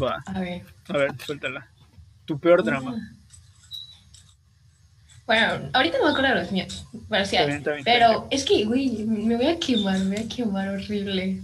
Va, 0.02 0.22
A 0.26 0.40
ver. 0.42 0.62
a 0.90 0.98
ver, 0.98 1.12
suéltala. 1.26 1.70
Tu 2.26 2.38
peor 2.38 2.64
drama. 2.66 2.96
Ah. 3.00 3.18
Bueno, 5.32 5.70
ahorita 5.72 5.98
no 5.98 6.04
me 6.04 6.10
acuerdo 6.10 6.36
de 6.36 6.42
los 6.42 6.52
míos. 6.52 6.86
Bueno, 7.08 7.26
sí 7.26 7.38
está 7.38 7.76
Pero 7.86 8.28
es 8.30 8.44
que, 8.44 8.66
güey, 8.66 9.06
me 9.06 9.38
voy 9.38 9.46
a 9.46 9.58
quemar, 9.58 9.98
me 10.00 10.18
voy 10.18 10.26
a 10.26 10.28
quemar 10.28 10.68
horrible. 10.68 11.42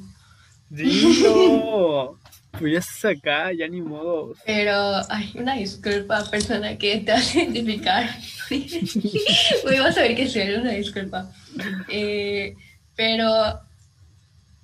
Dilo. 0.69 2.19
Pues 2.59 2.73
ya 2.73 2.79
estás 2.79 3.05
acá, 3.05 3.53
ya 3.53 3.67
ni 3.67 3.81
modo. 3.81 4.33
Pero, 4.43 4.73
ay, 5.09 5.31
una 5.35 5.53
disculpa, 5.53 6.25
persona 6.29 6.75
que 6.75 6.97
te 6.97 7.11
hace 7.13 7.43
identificar. 7.43 8.09
Güey, 9.63 9.79
vas 9.79 9.97
a 9.97 10.01
ver 10.01 10.15
que 10.15 10.27
serio, 10.27 10.59
una 10.59 10.71
disculpa. 10.71 11.31
Eh, 11.87 12.55
pero, 12.95 13.61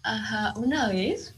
ajá, 0.01 0.53
una 0.57 0.89
vez, 0.89 1.35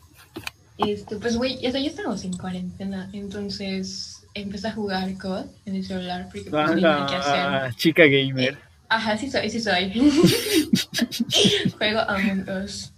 este, 0.77 1.17
pues, 1.17 1.35
güey, 1.35 1.59
ya, 1.59 1.71
ya 1.71 1.79
estamos 1.79 2.23
en 2.23 2.37
cuarentena, 2.37 3.09
entonces 3.11 4.14
empecé 4.35 4.67
a 4.67 4.73
jugar 4.73 5.17
COD 5.17 5.45
en 5.65 5.75
el 5.75 5.85
celular 5.85 6.25
porque 6.25 6.49
pues, 6.49 6.67
no 6.67 6.75
tenía 6.75 7.05
que 7.09 7.15
hacer. 7.15 7.39
Ah, 7.39 7.71
chica 7.75 8.03
gamer. 8.03 8.57
Ajá, 8.89 9.17
sí 9.17 9.31
soy, 9.31 9.49
sí 9.49 9.59
soy. 9.59 9.91
Juego 11.77 12.01
Among 12.01 12.47
Us. 12.63 12.91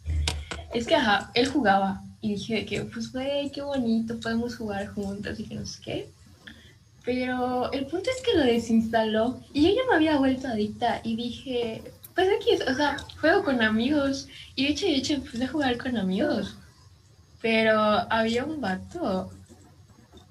Es 0.74 0.86
que, 0.86 0.96
ajá, 0.96 1.32
él 1.34 1.48
jugaba 1.48 2.02
y 2.20 2.34
dije 2.34 2.66
que, 2.66 2.82
pues, 2.82 3.12
güey, 3.12 3.50
qué 3.52 3.62
bonito, 3.62 4.20
podemos 4.20 4.58
jugar 4.58 4.88
juntos 4.88 5.40
y 5.40 5.46
que 5.46 5.56
no 5.56 5.66
sé 5.66 5.82
qué. 5.84 6.10
Pero 7.06 7.72
el 7.72 7.86
punto 7.86 8.10
es 8.10 8.22
que 8.22 8.38
lo 8.38 8.44
desinstaló 8.44 9.40
y 9.54 9.64
yo 9.64 9.70
ya 9.70 9.82
me 9.90 9.96
había 9.96 10.18
vuelto 10.18 10.48
adicta 10.50 11.00
y 11.04 11.16
dije, 11.16 11.82
pues 12.14 12.28
aquí, 12.36 12.52
es, 12.52 12.68
o 12.68 12.74
sea, 12.74 12.98
juego 13.22 13.44
con 13.44 13.62
amigos. 13.62 14.28
Y 14.56 14.66
de 14.66 14.72
hecho, 14.72 14.88
de 14.88 14.96
hecho, 14.96 15.14
empecé 15.14 15.46
a 15.46 15.50
jugar 15.50 15.78
con 15.78 15.96
amigos. 15.98 16.58
Pero 17.42 17.80
había 17.80 18.44
un 18.44 18.60
vato 18.60 19.32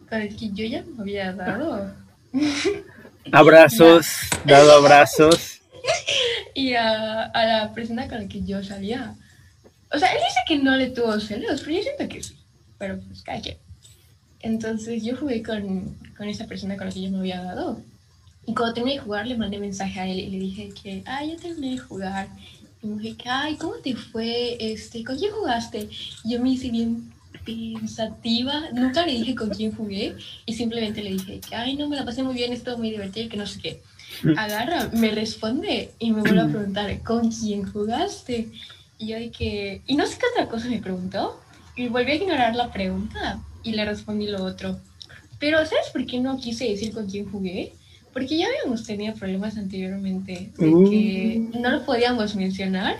con 0.08 0.20
el 0.20 0.36
que 0.36 0.50
yo 0.50 0.64
ya 0.64 0.82
me 0.82 1.02
había 1.02 1.32
dado. 1.32 1.94
Abrazos, 3.32 4.06
dado 4.44 4.72
abrazos. 4.72 5.60
y 6.54 6.74
a, 6.74 7.24
a 7.24 7.44
la 7.44 7.74
persona 7.74 8.08
con 8.08 8.22
la 8.22 8.28
que 8.28 8.44
yo 8.44 8.62
salía. 8.62 9.14
O 9.92 9.98
sea, 9.98 10.12
él 10.12 10.18
dice 10.18 10.40
que 10.46 10.58
no 10.58 10.76
le 10.76 10.90
tuvo 10.90 11.18
celos, 11.18 11.60
pero 11.62 11.76
yo 11.76 11.82
siento 11.82 12.08
que 12.08 12.22
sí. 12.22 12.36
Pero 12.78 13.00
pues 13.00 13.22
quien. 13.22 13.56
Entonces 14.40 15.02
yo 15.02 15.16
jugué 15.16 15.42
con, 15.42 15.96
con 16.16 16.28
esa 16.28 16.46
persona 16.46 16.76
con 16.76 16.86
la 16.86 16.92
que 16.92 17.02
yo 17.02 17.10
me 17.10 17.18
había 17.18 17.42
dado. 17.42 17.80
Y 18.46 18.54
cuando 18.54 18.74
terminé 18.74 18.96
de 18.96 19.02
jugar 19.02 19.26
le 19.26 19.36
mandé 19.36 19.58
mensaje 19.58 19.98
a 19.98 20.06
él 20.06 20.20
y 20.20 20.30
le 20.30 20.38
dije 20.38 20.68
que, 20.80 21.02
ay, 21.06 21.32
ya 21.32 21.36
terminé 21.36 21.72
de 21.72 21.78
jugar. 21.78 22.28
Y 22.82 22.86
me 22.86 23.02
dije 23.02 23.28
ay, 23.28 23.56
¿cómo 23.56 23.74
te 23.76 23.96
fue? 23.96 24.56
Este, 24.60 25.02
¿Con 25.02 25.18
quién 25.18 25.32
jugaste? 25.32 25.88
Y 26.24 26.32
yo 26.32 26.40
me 26.40 26.50
hice 26.50 26.70
bien 26.70 27.12
pensativa. 27.44 28.70
Nunca 28.72 29.06
le 29.06 29.12
dije 29.12 29.34
con 29.34 29.50
quién 29.50 29.72
jugué. 29.72 30.16
Y 30.44 30.54
simplemente 30.54 31.02
le 31.02 31.12
dije 31.12 31.40
que, 31.40 31.54
ay, 31.54 31.76
no, 31.76 31.88
me 31.88 31.96
la 31.96 32.04
pasé 32.04 32.22
muy 32.22 32.34
bien, 32.34 32.52
estuvo 32.52 32.78
muy 32.78 32.90
divertido 32.90 33.26
y 33.26 33.28
que 33.28 33.36
no 33.36 33.46
sé 33.46 33.60
qué. 33.60 33.82
Agarra, 34.36 34.90
me 34.92 35.10
responde 35.10 35.92
y 35.98 36.10
me 36.12 36.20
vuelve 36.20 36.40
a 36.40 36.48
preguntar, 36.48 37.02
¿con 37.02 37.30
quién 37.30 37.70
jugaste? 37.70 38.48
Y 38.98 39.08
yo 39.08 39.18
dije, 39.18 39.82
y 39.86 39.96
no 39.96 40.06
sé 40.06 40.18
qué 40.18 40.24
otra 40.32 40.48
cosa 40.48 40.68
me 40.68 40.80
preguntó. 40.80 41.40
Y 41.76 41.88
volví 41.88 42.12
a 42.12 42.14
ignorar 42.14 42.54
la 42.54 42.72
pregunta 42.72 43.40
y 43.62 43.72
le 43.72 43.84
respondí 43.84 44.26
lo 44.26 44.42
otro. 44.42 44.80
Pero 45.38 45.58
¿sabes 45.58 45.90
por 45.92 46.06
qué 46.06 46.18
no 46.18 46.38
quise 46.38 46.64
decir 46.66 46.92
con 46.92 47.10
quién 47.10 47.30
jugué? 47.30 47.74
Porque 48.12 48.38
ya 48.38 48.46
habíamos 48.46 48.84
tenido 48.84 49.14
problemas 49.14 49.58
anteriormente 49.58 50.50
de 50.56 50.66
que 50.88 51.48
no 51.58 51.70
lo 51.70 51.84
podíamos 51.84 52.34
mencionar 52.34 52.96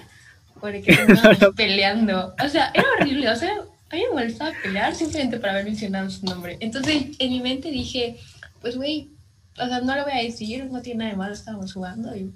porque 0.61 0.91
estábamos 1.09 1.55
peleando. 1.57 2.35
O 2.45 2.49
sea, 2.49 2.71
era 2.75 2.85
horrible. 3.01 3.31
O 3.31 3.37
sea, 3.37 3.57
me 4.05 4.15
molestaba 4.15 4.53
pelear 4.63 4.95
simplemente 4.95 5.39
para 5.39 5.55
haber 5.55 5.65
mencionado 5.65 6.11
su 6.11 6.25
nombre. 6.27 6.57
Entonces, 6.61 7.17
en 7.19 7.31
mi 7.31 7.41
mente 7.41 7.71
dije, 7.71 8.19
pues, 8.61 8.77
güey, 8.77 9.11
o 9.59 9.67
sea, 9.67 9.81
no 9.81 9.97
lo 9.97 10.05
voy 10.05 10.13
a 10.13 10.23
decir, 10.23 10.67
no 10.71 10.83
tiene 10.83 10.99
nada 10.99 11.11
de 11.11 11.17
malo, 11.17 11.33
estábamos 11.33 11.73
jugando 11.73 12.15
y 12.15 12.33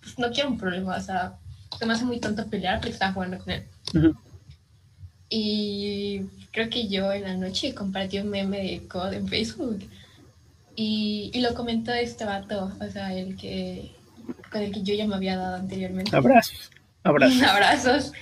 pues, 0.00 0.18
no 0.18 0.30
quiero 0.30 0.50
un 0.50 0.58
problema. 0.58 0.96
O 0.96 1.00
sea, 1.00 1.34
se 1.78 1.86
me 1.86 1.94
hace 1.94 2.04
muy 2.04 2.20
tonto 2.20 2.46
pelear 2.46 2.78
porque 2.78 2.92
estaba 2.92 3.12
jugando 3.12 3.38
con 3.38 3.52
él. 3.52 3.64
Ujú. 3.94 4.16
Y 5.28 6.22
creo 6.50 6.68
que 6.68 6.88
yo 6.88 7.12
en 7.12 7.22
la 7.22 7.36
noche 7.36 7.74
compartí 7.74 8.18
un 8.18 8.28
meme 8.28 8.62
de 8.62 8.86
COD 8.86 9.14
en 9.14 9.28
Facebook. 9.28 9.88
Y, 10.74 11.30
y 11.34 11.40
lo 11.40 11.54
comentó 11.54 11.92
este 11.92 12.24
vato, 12.24 12.72
o 12.80 12.90
sea, 12.90 13.14
el 13.14 13.36
que 13.36 13.92
con 14.50 14.62
el 14.62 14.72
que 14.72 14.82
yo 14.82 14.94
ya 14.94 15.06
me 15.06 15.16
había 15.16 15.36
dado 15.36 15.56
anteriormente. 15.56 16.14
Abrazos, 16.14 16.70
abrazos. 17.02 17.42
Abrazos. 17.48 18.12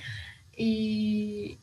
Y, 0.57 1.57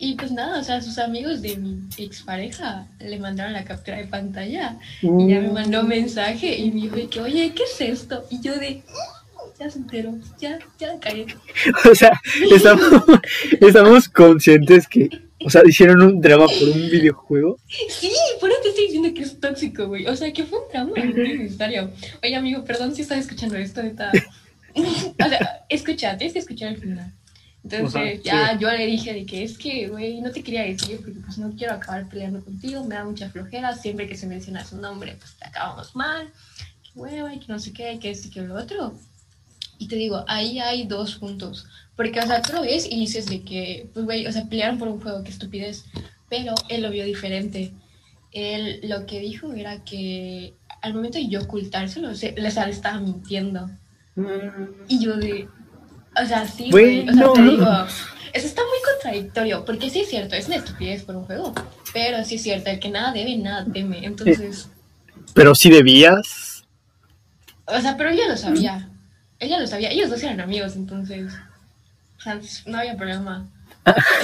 y 0.00 0.14
pues 0.14 0.30
nada, 0.30 0.60
o 0.60 0.62
sea, 0.62 0.80
sus 0.80 0.96
amigos 0.98 1.42
de 1.42 1.56
mi 1.56 1.80
expareja 1.98 2.86
le 3.00 3.18
mandaron 3.18 3.52
la 3.52 3.64
captura 3.64 3.96
de 3.96 4.06
pantalla 4.06 4.78
y 5.02 5.28
ya 5.28 5.40
me 5.40 5.50
mandó 5.50 5.80
un 5.80 5.88
mensaje 5.88 6.56
y 6.56 6.70
me 6.70 6.82
dijo 6.82 7.10
que, 7.10 7.20
oye, 7.20 7.52
¿qué 7.52 7.64
es 7.64 7.80
esto? 7.80 8.24
Y 8.30 8.40
yo 8.40 8.56
de, 8.56 8.84
ya 9.58 9.68
se 9.68 9.78
enteró, 9.78 10.14
ya, 10.38 10.60
ya 10.78 11.00
cagué. 11.00 11.26
O 11.90 11.94
sea, 11.96 12.12
estamos, 12.48 13.02
estamos 13.60 14.08
conscientes 14.08 14.86
que, 14.86 15.10
o 15.44 15.50
sea, 15.50 15.62
hicieron 15.66 16.00
un 16.00 16.20
drama 16.20 16.46
por 16.46 16.68
un 16.68 16.90
videojuego. 16.90 17.58
Sí, 17.88 18.12
por 18.40 18.50
eso 18.50 18.60
te 18.62 18.68
estoy 18.68 18.84
diciendo 18.84 19.12
que 19.12 19.22
es 19.22 19.40
tóxico, 19.40 19.88
güey. 19.88 20.06
O 20.06 20.14
sea, 20.14 20.32
que 20.32 20.44
fue 20.44 20.60
un 20.60 20.68
drama 20.72 20.92
innecesario. 20.96 21.90
Oye, 22.22 22.36
amigo, 22.36 22.64
perdón 22.64 22.94
si 22.94 23.02
estás 23.02 23.18
escuchando 23.18 23.56
esto, 23.56 23.82
neta. 23.82 24.12
O 24.76 25.28
sea, 25.28 25.64
escucha, 25.68 26.16
tienes 26.16 26.34
que 26.34 26.38
escuchar 26.38 26.68
el 26.68 26.76
final. 26.76 27.12
Entonces, 27.64 27.94
Ajá, 27.96 28.22
ya 28.22 28.52
sí. 28.52 28.58
yo 28.60 28.70
le 28.70 28.86
dije 28.86 29.12
de 29.12 29.26
que 29.26 29.42
es 29.42 29.58
que, 29.58 29.88
güey, 29.88 30.20
no 30.20 30.30
te 30.30 30.42
quería 30.42 30.62
decir 30.62 31.00
porque 31.04 31.20
pues 31.20 31.38
no 31.38 31.50
quiero 31.56 31.74
acabar 31.74 32.08
peleando 32.08 32.42
contigo, 32.44 32.84
me 32.84 32.94
da 32.94 33.04
mucha 33.04 33.28
flojera, 33.30 33.74
siempre 33.74 34.08
que 34.08 34.16
se 34.16 34.26
menciona 34.26 34.64
su 34.64 34.76
nombre, 34.76 35.16
pues 35.18 35.34
te 35.34 35.46
acabamos 35.46 35.94
mal, 35.94 36.32
que 36.82 36.98
hueva 36.98 37.34
y 37.34 37.40
que 37.40 37.52
no 37.52 37.58
sé 37.58 37.72
qué, 37.72 37.98
que 37.98 38.10
esto 38.10 38.28
y 38.28 38.30
que 38.30 38.42
lo 38.42 38.54
otro. 38.54 38.94
Y 39.78 39.88
te 39.88 39.96
digo, 39.96 40.24
ahí 40.28 40.58
hay 40.58 40.86
dos 40.86 41.16
puntos. 41.16 41.66
Porque, 41.94 42.20
o 42.20 42.26
sea, 42.26 42.42
tú 42.42 42.52
lo 42.52 42.62
ves 42.62 42.86
y 42.90 42.98
dices 42.98 43.26
de 43.26 43.42
que, 43.42 43.90
pues, 43.92 44.04
güey, 44.04 44.26
o 44.26 44.32
sea, 44.32 44.48
pelearon 44.48 44.78
por 44.78 44.88
un 44.88 45.00
juego, 45.00 45.22
qué 45.24 45.30
estupidez. 45.30 45.84
Pero 46.28 46.54
él 46.68 46.82
lo 46.82 46.90
vio 46.90 47.04
diferente. 47.04 47.72
Él 48.32 48.80
lo 48.84 49.06
que 49.06 49.20
dijo 49.20 49.52
era 49.52 49.84
que 49.84 50.54
al 50.82 50.94
momento 50.94 51.18
de 51.18 51.28
yo 51.28 51.42
ocultárselo, 51.42 52.14
se, 52.14 52.32
les 52.32 52.56
estaba 52.56 53.00
mintiendo. 53.00 53.68
Y 54.88 54.98
yo 54.98 55.16
de, 55.16 55.48
o 56.22 56.26
sea, 56.26 56.46
sí, 56.46 56.70
Güey, 56.70 57.08
o 57.08 57.12
sea, 57.12 57.32
te 57.32 57.42
digo, 57.42 57.66
eso 58.32 58.46
está 58.46 58.62
muy 58.62 58.78
contradictorio, 58.94 59.64
porque 59.64 59.90
sí 59.90 60.00
es 60.00 60.08
cierto, 60.08 60.36
es 60.36 60.46
una 60.46 60.56
estupidez 60.56 61.02
por 61.04 61.16
un 61.16 61.24
juego, 61.24 61.52
pero 61.92 62.24
sí 62.24 62.36
es 62.36 62.42
cierto, 62.42 62.70
el 62.70 62.78
que 62.80 62.90
nada 62.90 63.12
debe, 63.12 63.36
nada 63.36 63.66
teme, 63.72 64.04
entonces, 64.04 64.68
Pero 65.34 65.54
si 65.54 65.70
debías. 65.70 66.64
o 67.66 67.80
sea, 67.80 67.96
pero 67.96 68.10
ella 68.10 68.28
lo 68.28 68.36
sabía, 68.36 68.88
ella 69.38 69.58
lo 69.60 69.66
sabía, 69.66 69.90
ellos 69.90 70.10
dos 70.10 70.22
eran 70.22 70.40
amigos, 70.40 70.76
entonces, 70.76 71.32
o 72.18 72.20
sea, 72.20 72.40
no 72.66 72.78
había 72.78 72.96
problema. 72.96 73.46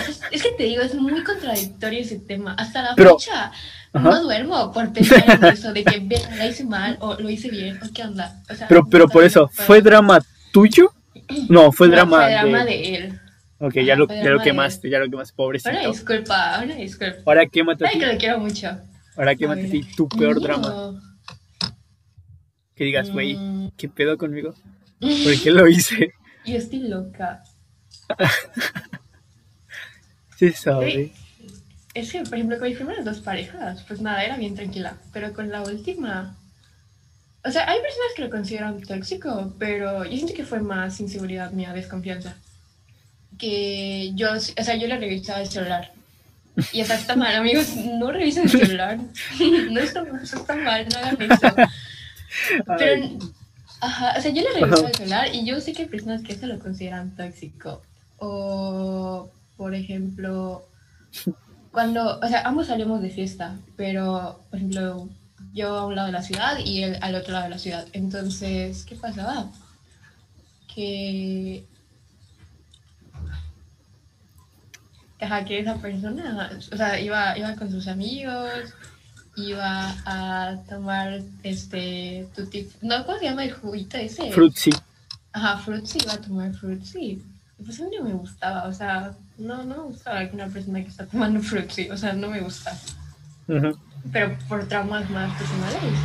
Es, 0.09 0.20
es 0.30 0.42
que 0.42 0.50
te 0.59 0.64
digo, 0.64 0.83
es 0.83 0.94
muy 0.94 1.22
contradictorio 1.24 2.00
ese 2.00 2.18
tema, 2.18 2.54
hasta 2.59 2.83
la 2.83 2.94
Pero- 2.94 3.18
fecha. 3.18 3.50
Ajá. 3.96 4.11
No 4.11 4.22
duermo 4.24 4.72
por 4.72 4.92
pensar 4.92 5.24
en 5.30 5.44
eso, 5.44 5.72
de 5.72 5.85
que 5.85 6.00
la 6.37 6.46
hice 6.48 6.64
mal 6.64 6.96
o 7.00 7.14
lo 7.14 7.30
hice 7.30 7.48
bien, 7.48 7.78
o 7.80 7.87
qué 7.94 8.02
onda. 8.02 8.42
O 8.50 8.54
sea, 8.57 8.66
Pero, 8.66 8.85
pero 8.90 9.07
por 9.09 9.22
eso. 9.22 9.48
¿fue 9.52 9.80
drama 9.80 10.20
tuyo? 10.52 10.92
No, 11.48 11.72
fue 11.72 11.88
No, 11.88 11.94
drama, 11.94 12.22
fue 12.22 12.30
drama 12.32 12.64
de... 12.64 12.70
de 12.72 12.94
él. 12.96 13.20
Ok, 13.58 13.74
ya 13.76 13.96
lo, 13.96 14.06
ya 14.08 14.30
lo 14.30 14.40
quemaste, 14.42 14.90
ya 14.90 14.98
lo 14.98 15.08
quemaste, 15.08 15.34
pobrecito. 15.34 15.90
disculpa, 15.90 16.60
una 16.62 16.74
disculpa. 16.74 17.18
Ahora 17.24 17.46
quémate 17.46 17.87
Ay, 17.87 17.98
que 17.98 18.06
lo 18.06 18.18
quiero 18.18 18.38
mucho. 18.38 18.68
Ahora 19.16 19.34
quémate 19.37 19.68
ti, 19.68 19.82
tu 19.96 20.08
peor 20.08 20.34
No. 20.37 20.40
drama. 20.40 21.00
Que 22.74 22.84
digas, 22.84 23.10
güey, 23.10 23.37
Mm, 23.37 23.68
¿qué 23.76 23.88
pedo 23.88 24.18
conmigo? 24.18 24.54
¿Por 25.00 25.40
qué 25.40 25.50
lo 25.52 25.68
hice? 25.68 26.12
Yo 26.44 26.56
estoy 26.56 26.80
loca. 26.80 27.42
Sí, 30.37 30.52
sabe. 30.52 31.12
Es 31.94 32.10
que, 32.10 32.22
por 32.24 32.34
ejemplo, 32.34 32.58
con 32.58 32.66
mis 32.68 32.76
primeras 32.76 33.04
dos 33.04 33.20
parejas, 33.20 33.84
pues 33.87 34.00
nada, 34.00 34.24
era 34.24 34.37
bien 34.37 34.54
tranquila. 34.56 34.96
Pero 35.12 35.32
con 35.32 35.48
la 35.50 35.62
última. 35.62 36.37
O 37.46 37.50
sea, 37.50 37.68
hay 37.68 37.80
personas 37.80 38.09
que 38.16 38.22
lo 38.22 38.30
consideran 38.30 38.80
tóxico, 38.80 39.52
pero 39.59 40.04
yo 40.04 40.16
siento 40.16 40.33
que 40.33 40.44
fue 40.44 40.61
más 40.61 40.98
inseguridad 41.00 41.52
mía, 41.52 41.74
desconfianza. 41.74 42.37
Que 43.38 44.12
yo, 44.14 44.33
o 44.33 44.40
sea, 44.40 44.76
yo 44.76 44.87
le 44.87 44.98
revisaba 44.98 45.42
el 45.42 45.48
celular. 45.48 45.92
Y 46.72 46.85
sea, 46.85 46.96
está 46.96 47.16
mal, 47.16 47.35
amigos, 47.35 47.76
no 47.76 48.11
revisen 48.12 48.44
el 48.44 48.50
celular. 48.50 48.98
no 49.70 49.80
está 49.80 50.04
está 50.22 50.57
mal, 50.57 50.87
no 50.88 50.98
hagan 50.98 51.20
eso. 51.20 51.54
Pero, 52.78 53.18
ajá, 53.80 54.14
o 54.16 54.22
sea, 54.22 54.30
yo 54.30 54.42
le 54.42 54.61
reviso 54.61 54.87
el 54.87 54.94
celular 54.94 55.35
y 55.35 55.44
yo 55.44 55.61
sé 55.61 55.72
que 55.72 55.83
hay 55.83 55.88
personas 55.88 56.22
que 56.22 56.33
eso 56.33 56.46
lo 56.46 56.59
consideran 56.59 57.14
tóxico. 57.14 57.83
O, 58.18 59.30
por 59.59 59.74
ejemplo, 59.74 60.66
cuando, 61.72 62.20
o 62.20 62.26
sea, 62.26 62.42
ambos 62.42 62.68
salimos 62.68 63.02
de 63.02 63.11
fiesta, 63.11 63.57
pero, 63.76 64.40
por 64.48 64.59
ejemplo, 64.59 65.09
yo 65.55 65.79
a 65.79 65.87
un 65.87 65.95
lado 65.95 66.07
de 66.07 66.12
la 66.12 66.23
ciudad 66.23 66.59
y 66.59 66.83
él 66.83 66.99
al 67.01 67.14
otro 67.14 67.33
lado 67.33 67.45
de 67.45 67.51
la 67.51 67.59
ciudad. 67.59 67.87
Entonces, 67.93 68.85
¿qué 68.85 68.97
pasaba? 68.97 69.51
Que 70.75 71.64
ajá, 75.25 75.45
que 75.45 75.59
esa 75.59 75.77
persona, 75.77 76.51
o 76.73 76.77
sea, 76.77 77.01
iba, 77.01 77.37
iba 77.38 77.55
con 77.57 77.71
sus 77.71 77.88
amigos, 77.88 78.75
iba 79.37 79.95
a 80.05 80.57
tomar 80.69 81.23
este, 81.43 82.29
tu 82.35 82.49
no, 82.83 83.05
¿cómo 83.05 83.19
se 83.19 83.25
llama 83.25 83.45
el 83.45 83.53
juguito 83.53 83.97
ese? 83.97 84.31
Fruitsy. 84.31 84.71
Ajá, 85.33 85.59
Fruitsy, 85.59 85.99
iba 86.03 86.14
a 86.14 86.21
tomar 86.21 86.55
Fruitsy. 86.55 87.23
Pues 87.64 87.81
a 87.81 87.85
mí 87.85 87.90
no 87.97 88.05
me 88.05 88.12
gustaba, 88.12 88.69
o 88.69 88.73
sea, 88.73 89.14
no, 89.38 89.64
no 89.64 89.77
me 89.77 89.83
gustaba 89.85 90.29
que 90.29 90.35
una 90.35 90.49
persona 90.49 90.83
que 90.83 90.88
está 90.88 91.07
tomando 91.07 91.40
Fruitsy, 91.40 91.90
o 91.90 91.97
sea, 91.97 92.12
no 92.12 92.29
me 92.29 92.40
gusta. 92.40 92.77
Ujú. 93.49 93.79
Pero 94.12 94.37
por 94.49 94.67
traumas 94.69 95.09
más 95.11 95.37
personales. 95.38 95.99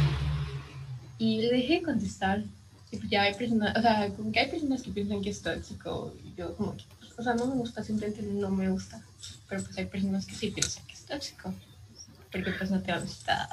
Y 1.17 1.41
le 1.41 1.57
dejé 1.57 1.73
de 1.75 1.83
contestar. 1.83 2.43
Y 2.91 2.97
pues 2.97 3.09
ya 3.09 3.23
hay 3.23 3.33
personas, 3.35 3.77
o 3.77 3.81
sea, 3.81 4.09
como 4.15 4.31
que 4.31 4.39
hay 4.39 4.49
personas 4.49 4.81
que 4.81 4.91
piensan 4.91 5.21
que 5.21 5.29
es 5.29 5.41
tóxico. 5.41 6.13
Y 6.23 6.33
yo 6.35 6.55
como 6.55 6.75
que, 6.75 6.83
pues, 6.99 7.11
o 7.17 7.23
sea, 7.23 7.35
no 7.35 7.45
me 7.45 7.55
gusta, 7.55 7.83
simplemente 7.83 8.23
no 8.23 8.49
me 8.49 8.69
gusta. 8.69 9.01
Pero 9.47 9.61
pues 9.63 9.77
hay 9.77 9.85
personas 9.85 10.25
que 10.25 10.33
sí 10.33 10.49
piensan 10.51 10.85
que 10.87 10.93
es 10.93 11.05
tóxico. 11.05 11.53
Porque 12.31 12.51
pues 12.51 12.71
no 12.71 12.81
te 12.81 12.91
amistad. 12.91 13.47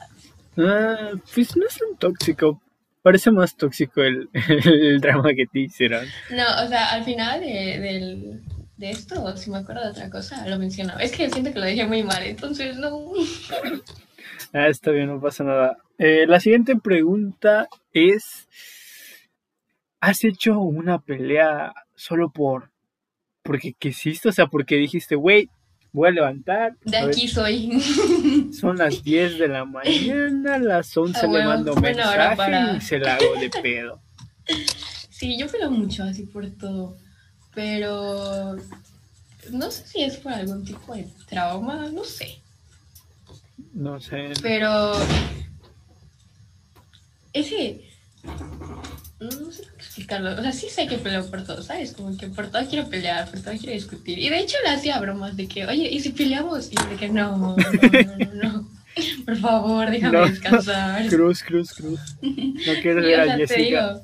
Ah, 0.57 1.11
pues 1.35 1.57
no 1.57 1.67
es 1.67 1.79
un 1.83 1.97
tóxico. 1.97 2.63
Parece 3.03 3.31
más 3.31 3.57
tóxico 3.57 4.03
el, 4.03 4.29
el 4.49 5.01
drama 5.01 5.31
que 5.35 5.47
te 5.47 5.61
hicieron. 5.61 6.07
No, 6.31 6.65
o 6.65 6.69
sea, 6.69 6.93
al 6.93 7.05
final 7.05 7.41
de, 7.41 7.79
del, 7.81 8.43
de 8.77 8.91
esto, 8.91 9.37
si 9.37 9.51
me 9.51 9.59
acuerdo 9.59 9.85
de 9.85 9.91
otra 9.91 10.11
cosa, 10.11 10.47
lo 10.49 10.59
mencionaba. 10.59 11.01
Es 11.01 11.13
que 11.13 11.31
siento 11.31 11.53
que 11.53 11.59
lo 11.59 11.65
dejé 11.65 11.87
muy 11.87 12.03
mal, 12.03 12.23
entonces 12.23 12.77
no. 12.77 13.13
Ah, 14.53 14.69
está 14.69 14.91
bien, 14.91 15.09
no 15.09 15.21
pasa 15.21 15.45
nada. 15.45 15.77
Eh, 15.99 16.27
la 16.27 16.41
siguiente 16.41 16.77
pregunta 16.77 17.69
es: 17.93 18.49
¿Has 20.01 20.25
hecho 20.25 20.59
una 20.61 20.99
pelea 21.01 21.73
solo 21.95 22.31
por 22.31 22.71
porque 23.43 23.73
quisiste? 23.79 24.29
O 24.29 24.33
sea, 24.33 24.47
porque 24.47 24.77
dijiste, 24.77 25.15
güey, 25.15 25.49
voy 25.93 26.09
a 26.09 26.13
levantar. 26.13 26.77
De 26.85 26.97
a 26.97 27.01
ver, 27.03 27.11
aquí 27.11 27.29
soy. 27.29 27.81
son 28.53 28.77
las 28.79 29.03
10 29.03 29.39
de 29.39 29.49
la 29.49 29.65
mañana, 29.65 30.57
a 30.57 30.59
las 30.59 30.97
11 30.97 31.21
Ah, 31.23 31.29
le 31.29 31.45
mando 31.45 31.75
mensaje 31.77 32.37
para- 32.37 32.77
y 32.77 32.81
se 32.81 32.99
la 32.99 33.15
hago 33.15 33.35
de 33.41 33.51
pedo. 33.63 34.01
Sí, 35.11 35.39
yo 35.39 35.47
peleo 35.49 35.71
mucho 35.71 36.03
así 36.05 36.25
por 36.25 36.49
todo, 36.51 36.97
pero 37.55 38.57
no 39.51 39.71
sé 39.71 39.87
si 39.87 40.03
es 40.03 40.19
por 40.19 40.33
algún 40.33 40.65
tipo 40.65 40.95
de 40.95 41.09
trauma, 41.29 41.89
no 41.91 42.05
sé, 42.05 42.43
No 43.79 44.01
sé. 44.01 44.33
pero 44.41 44.93
ese, 47.35 47.83
no 49.21 49.31
sé 49.53 49.63
cómo 49.65 49.77
explicarlo, 49.77 50.33
o 50.33 50.43
sea, 50.43 50.53
sí 50.53 50.69
sé 50.71 50.87
que 50.87 50.97
peleo 50.97 51.27
por 51.31 51.45
todo, 51.45 51.63
¿sabes? 51.63 51.93
Como 51.93 52.17
que 52.17 52.29
por 52.29 52.49
todo 52.51 52.67
quiero 52.69 52.89
pelear, 52.89 53.31
por 53.31 53.41
todo 53.41 53.53
quiero 53.59 53.73
discutir, 53.73 54.19
y 54.19 54.31
de 54.31 54.39
hecho 54.39 54.57
le 54.65 54.71
hacía 54.71 54.99
bromas 54.99 55.37
de 55.37 55.47
que, 55.47 55.67
oye, 55.67 55.91
¿y 55.91 56.01
si 56.01 56.11
peleamos? 56.11 56.73
Y 56.73 56.77
yo 56.77 56.87
de 56.87 56.97
que 56.97 57.09
no, 57.11 57.37
no, 57.37 57.57
no, 57.57 58.17
no, 58.19 58.35
no. 58.53 58.69
por 59.27 59.37
favor, 59.37 59.91
déjame 59.91 60.19
No. 60.21 60.27
descansar. 60.29 61.07
Cruz, 61.09 61.43
cruz, 61.43 61.75
cruz. 61.75 62.01
No 62.23 62.73
quieres 62.81 63.05
Sí, 63.05 63.11
ver 63.11 63.21
o 63.21 63.23
a 63.33 63.37
te 63.37 63.47
Jessica. 63.47 63.59
digo. 63.61 64.03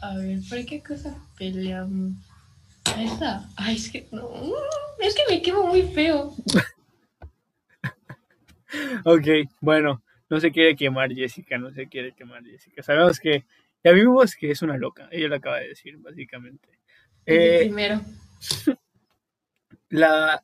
A 0.00 0.16
ver, 0.16 0.38
¿por 0.48 0.66
qué 0.66 0.82
cosa 0.82 1.16
peleamos? 1.38 2.12
Esta. 2.98 3.48
Ay, 3.56 3.76
es 3.76 3.88
que 3.90 4.06
no. 4.12 4.28
Es 5.00 5.14
que 5.14 5.22
me 5.30 5.40
quemo 5.40 5.68
muy 5.68 5.82
feo. 5.82 6.34
Ok, 9.04 9.26
bueno, 9.60 10.02
no 10.28 10.40
se 10.40 10.50
quiere 10.50 10.76
quemar 10.76 11.12
Jessica, 11.12 11.58
no 11.58 11.70
se 11.72 11.88
quiere 11.88 12.12
quemar 12.12 12.42
Jessica. 12.44 12.82
Sabemos 12.82 13.20
que, 13.20 13.44
ya 13.84 13.92
vimos 13.92 14.34
que 14.34 14.50
es 14.50 14.62
una 14.62 14.76
loca, 14.76 15.08
ella 15.10 15.28
lo 15.28 15.36
acaba 15.36 15.58
de 15.58 15.68
decir, 15.68 15.96
básicamente. 15.98 16.68
Eh, 17.26 17.58
primero. 17.60 18.00
la, 19.90 20.42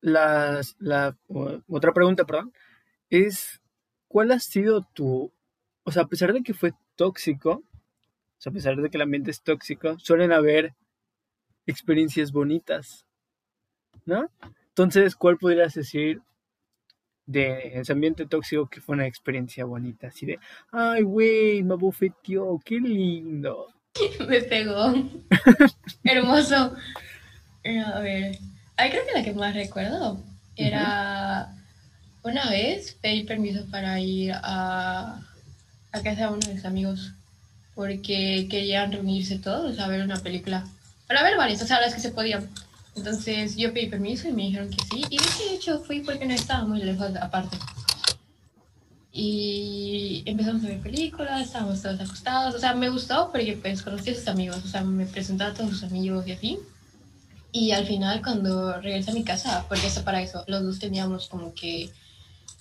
la, 0.00 1.16
o- 1.28 1.60
otra 1.68 1.92
pregunta, 1.92 2.24
perdón, 2.24 2.52
es, 3.10 3.60
¿cuál 4.08 4.32
ha 4.32 4.40
sido 4.40 4.86
tu, 4.94 5.32
o 5.84 5.92
sea, 5.92 6.02
a 6.02 6.08
pesar 6.08 6.32
de 6.32 6.42
que 6.42 6.54
fue 6.54 6.72
tóxico, 6.96 7.50
o 7.52 8.40
sea, 8.40 8.50
a 8.50 8.54
pesar 8.54 8.76
de 8.76 8.90
que 8.90 8.96
el 8.96 9.02
ambiente 9.02 9.30
es 9.30 9.42
tóxico, 9.42 9.98
suelen 9.98 10.32
haber 10.32 10.74
experiencias 11.66 12.32
bonitas, 12.32 13.06
¿no? 14.04 14.28
Entonces, 14.68 15.14
¿cuál 15.14 15.38
podrías 15.38 15.74
decir 15.74 16.20
de 17.26 17.78
ese 17.78 17.92
ambiente 17.92 18.26
tóxico 18.26 18.68
que 18.68 18.80
fue 18.80 18.94
una 18.94 19.06
experiencia 19.06 19.64
bonita? 19.64 20.08
Así 20.08 20.26
de, 20.26 20.38
ay, 20.70 21.02
güey, 21.02 21.62
me 21.62 21.74
abofeteó, 21.74 22.60
qué 22.64 22.76
lindo. 22.80 23.68
Me 24.28 24.40
pegó. 24.42 24.94
Hermoso. 26.04 26.74
Eh, 27.64 27.80
A 27.80 28.00
ver. 28.00 28.38
Ay, 28.76 28.90
creo 28.90 29.04
que 29.06 29.12
la 29.12 29.22
que 29.22 29.34
más 29.34 29.54
recuerdo 29.54 30.18
era. 30.56 31.54
Una 32.24 32.48
vez 32.50 32.96
pedí 33.02 33.24
permiso 33.24 33.66
para 33.70 33.98
ir 34.00 34.32
a, 34.34 35.20
a 35.92 36.02
casa 36.02 36.22
de 36.22 36.28
uno 36.28 36.38
de 36.38 36.54
mis 36.54 36.64
amigos 36.64 37.12
porque 37.74 38.46
querían 38.50 38.92
reunirse 38.92 39.38
todos 39.38 39.78
a 39.78 39.88
ver 39.88 40.02
una 40.02 40.16
película. 40.16 40.64
Para 41.08 41.22
ver 41.22 41.36
varias, 41.36 41.62
o 41.62 41.66
sea, 41.66 41.80
las 41.80 41.94
que 41.94 42.00
se 42.00 42.12
podían. 42.12 42.48
Entonces 42.94 43.56
yo 43.56 43.72
pedí 43.72 43.86
permiso 43.86 44.28
y 44.28 44.32
me 44.32 44.42
dijeron 44.42 44.70
que 44.70 44.84
sí. 44.84 45.04
Y 45.08 45.16
de 45.16 45.54
hecho 45.54 45.80
fui 45.80 46.00
porque 46.00 46.26
no 46.26 46.34
estaba 46.34 46.64
muy 46.64 46.82
lejos 46.82 47.10
aparte. 47.20 47.56
Y 49.14 50.22
empezamos 50.24 50.64
a 50.64 50.68
ver 50.68 50.80
películas, 50.80 51.42
estábamos 51.42 51.82
todos 51.82 52.00
acostados. 52.00 52.54
O 52.54 52.58
sea, 52.58 52.74
me 52.74 52.88
gustó 52.88 53.30
porque 53.30 53.58
pues 53.60 53.82
conocí 53.82 54.10
a 54.10 54.14
sus 54.14 54.28
amigos, 54.28 54.64
o 54.64 54.68
sea, 54.68 54.82
me 54.82 55.06
presentaba 55.06 55.50
a 55.50 55.54
todos 55.54 55.70
sus 55.70 55.82
amigos 55.84 56.26
y 56.26 56.32
así. 56.32 56.58
Y 57.52 57.72
al 57.72 57.86
final 57.86 58.22
cuando 58.22 58.80
regresé 58.80 59.10
a 59.10 59.14
mi 59.14 59.24
casa, 59.24 59.66
porque 59.68 59.86
eso 59.86 60.02
para 60.02 60.22
eso, 60.22 60.44
los 60.46 60.62
dos 60.62 60.78
teníamos 60.78 61.28
como 61.28 61.52
que 61.54 61.90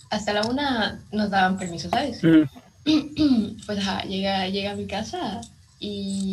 hasta 0.09 0.33
la 0.33 0.41
una 0.41 0.99
nos 1.13 1.29
daban 1.29 1.57
permiso, 1.57 1.89
¿sabes? 1.89 2.21
Pues 3.65 3.77
ajá, 3.77 4.01
llega, 4.03 4.47
llega 4.49 4.71
a 4.71 4.75
mi 4.75 4.87
casa 4.87 5.39
y 5.79 6.30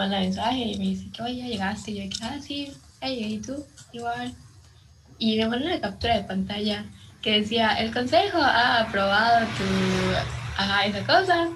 manda 0.00 0.20
mensaje 0.20 0.58
y 0.58 0.78
me 0.78 0.84
dice 0.84 1.10
que 1.12 1.22
oye, 1.22 1.36
ya 1.36 1.46
llegaste. 1.46 1.90
Y 1.92 2.08
yo, 2.10 2.16
ah, 2.22 2.38
sí, 2.40 2.72
ya 3.00 3.08
llegué, 3.08 3.28
¿y 3.28 3.38
tú? 3.38 3.64
Igual. 3.92 4.34
Y 5.18 5.36
me 5.38 5.48
manda 5.48 5.66
una 5.66 5.80
captura 5.80 6.16
de 6.16 6.24
pantalla 6.24 6.84
que 7.22 7.40
decía, 7.42 7.74
el 7.74 7.92
consejo 7.92 8.38
ha 8.38 8.80
aprobado 8.80 9.46
tu, 9.58 9.64
ajá, 10.56 10.86
esa 10.86 11.04
cosa. 11.06 11.48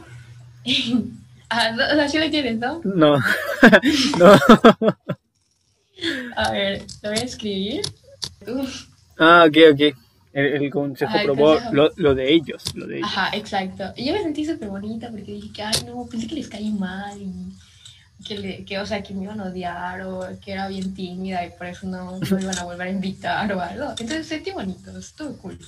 Ajá, 1.50 1.72
no, 1.72 1.84
o 1.84 1.94
sea, 1.94 2.08
sí 2.08 2.18
lo 2.18 2.24
entiendes, 2.24 2.58
¿no? 2.58 2.80
No, 2.84 3.18
no. 4.18 4.32
A 6.36 6.50
ver, 6.50 6.82
lo 7.02 7.10
voy 7.10 7.18
a 7.18 7.22
escribir. 7.22 7.82
Uf, 8.46 8.86
Ah, 9.18 9.44
ok, 9.48 9.56
ok. 9.72 9.80
El, 10.32 10.64
el 10.64 10.70
consejo 10.70 11.12
Ah, 11.14 11.18
el 11.20 11.24
probó 11.26 11.54
consejo. 11.54 11.74
lo, 11.74 11.90
lo 11.96 12.14
de 12.16 12.32
ellos, 12.32 12.62
lo 12.74 12.86
de 12.86 12.98
ellos. 12.98 13.08
Ajá, 13.12 13.36
exacto. 13.36 13.92
Y 13.96 14.06
yo 14.06 14.12
me 14.14 14.22
sentí 14.22 14.44
súper 14.44 14.68
bonita 14.68 15.08
porque 15.10 15.32
dije 15.32 15.52
que, 15.52 15.62
ay, 15.62 15.74
no, 15.86 16.06
pensé 16.10 16.26
que 16.26 16.34
les 16.34 16.48
caí 16.48 16.70
mal 16.70 17.16
y 17.20 17.30
que, 18.26 18.38
le, 18.38 18.64
que, 18.64 18.78
o 18.78 18.86
sea, 18.86 19.02
que 19.02 19.14
me 19.14 19.24
iban 19.24 19.40
a 19.40 19.44
odiar 19.44 20.02
o 20.02 20.20
que 20.42 20.52
era 20.52 20.68
bien 20.68 20.94
tímida 20.94 21.44
y 21.46 21.50
por 21.50 21.66
eso 21.66 21.86
no, 21.86 22.18
no 22.18 22.36
me 22.36 22.42
iban 22.42 22.58
a 22.58 22.64
volver 22.70 22.86
a 22.88 22.90
invitar 22.90 23.52
o 23.52 23.60
algo. 23.60 23.90
Entonces 23.90 24.26
sentí 24.26 24.50
bonito, 24.52 24.96
estuvo 24.98 25.36
cool. 25.38 25.58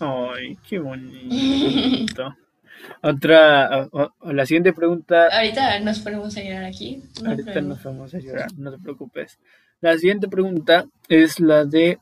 Ay, 0.00 0.56
qué 0.68 0.78
bonito. 0.78 2.34
Otra, 3.02 3.88
o- 3.92 4.10
o- 4.20 4.32
la 4.32 4.44
siguiente 4.44 4.72
pregunta, 4.72 5.28
Ahorita 5.32 5.78
nos 5.80 6.00
ponemos 6.00 6.36
a 6.36 6.42
llorar 6.42 6.64
aquí. 6.64 7.02
no 7.22 7.30
ahorita 7.30 7.44
problema. 7.52 7.68
nos 7.74 7.82
vamos 7.84 8.14
a 8.14 8.18
llorar, 8.18 8.48
no 8.56 8.70
te 8.72 8.78
preocupes. 8.78 9.38
La 9.80 9.96
siguiente 9.96 10.28
pregunta 10.28 10.84
es 11.08 11.40
la 11.40 11.64
de, 11.64 11.98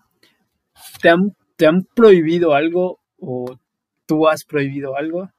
¿te 1.01 1.09
han, 1.11 1.37
te 1.57 1.67
han 1.67 1.85
prohibido 1.95 2.55
algo 2.55 3.01
o 3.21 3.57
tú 4.07 4.27
has 4.29 4.45
prohibido 4.45 4.97
algo? 4.97 5.31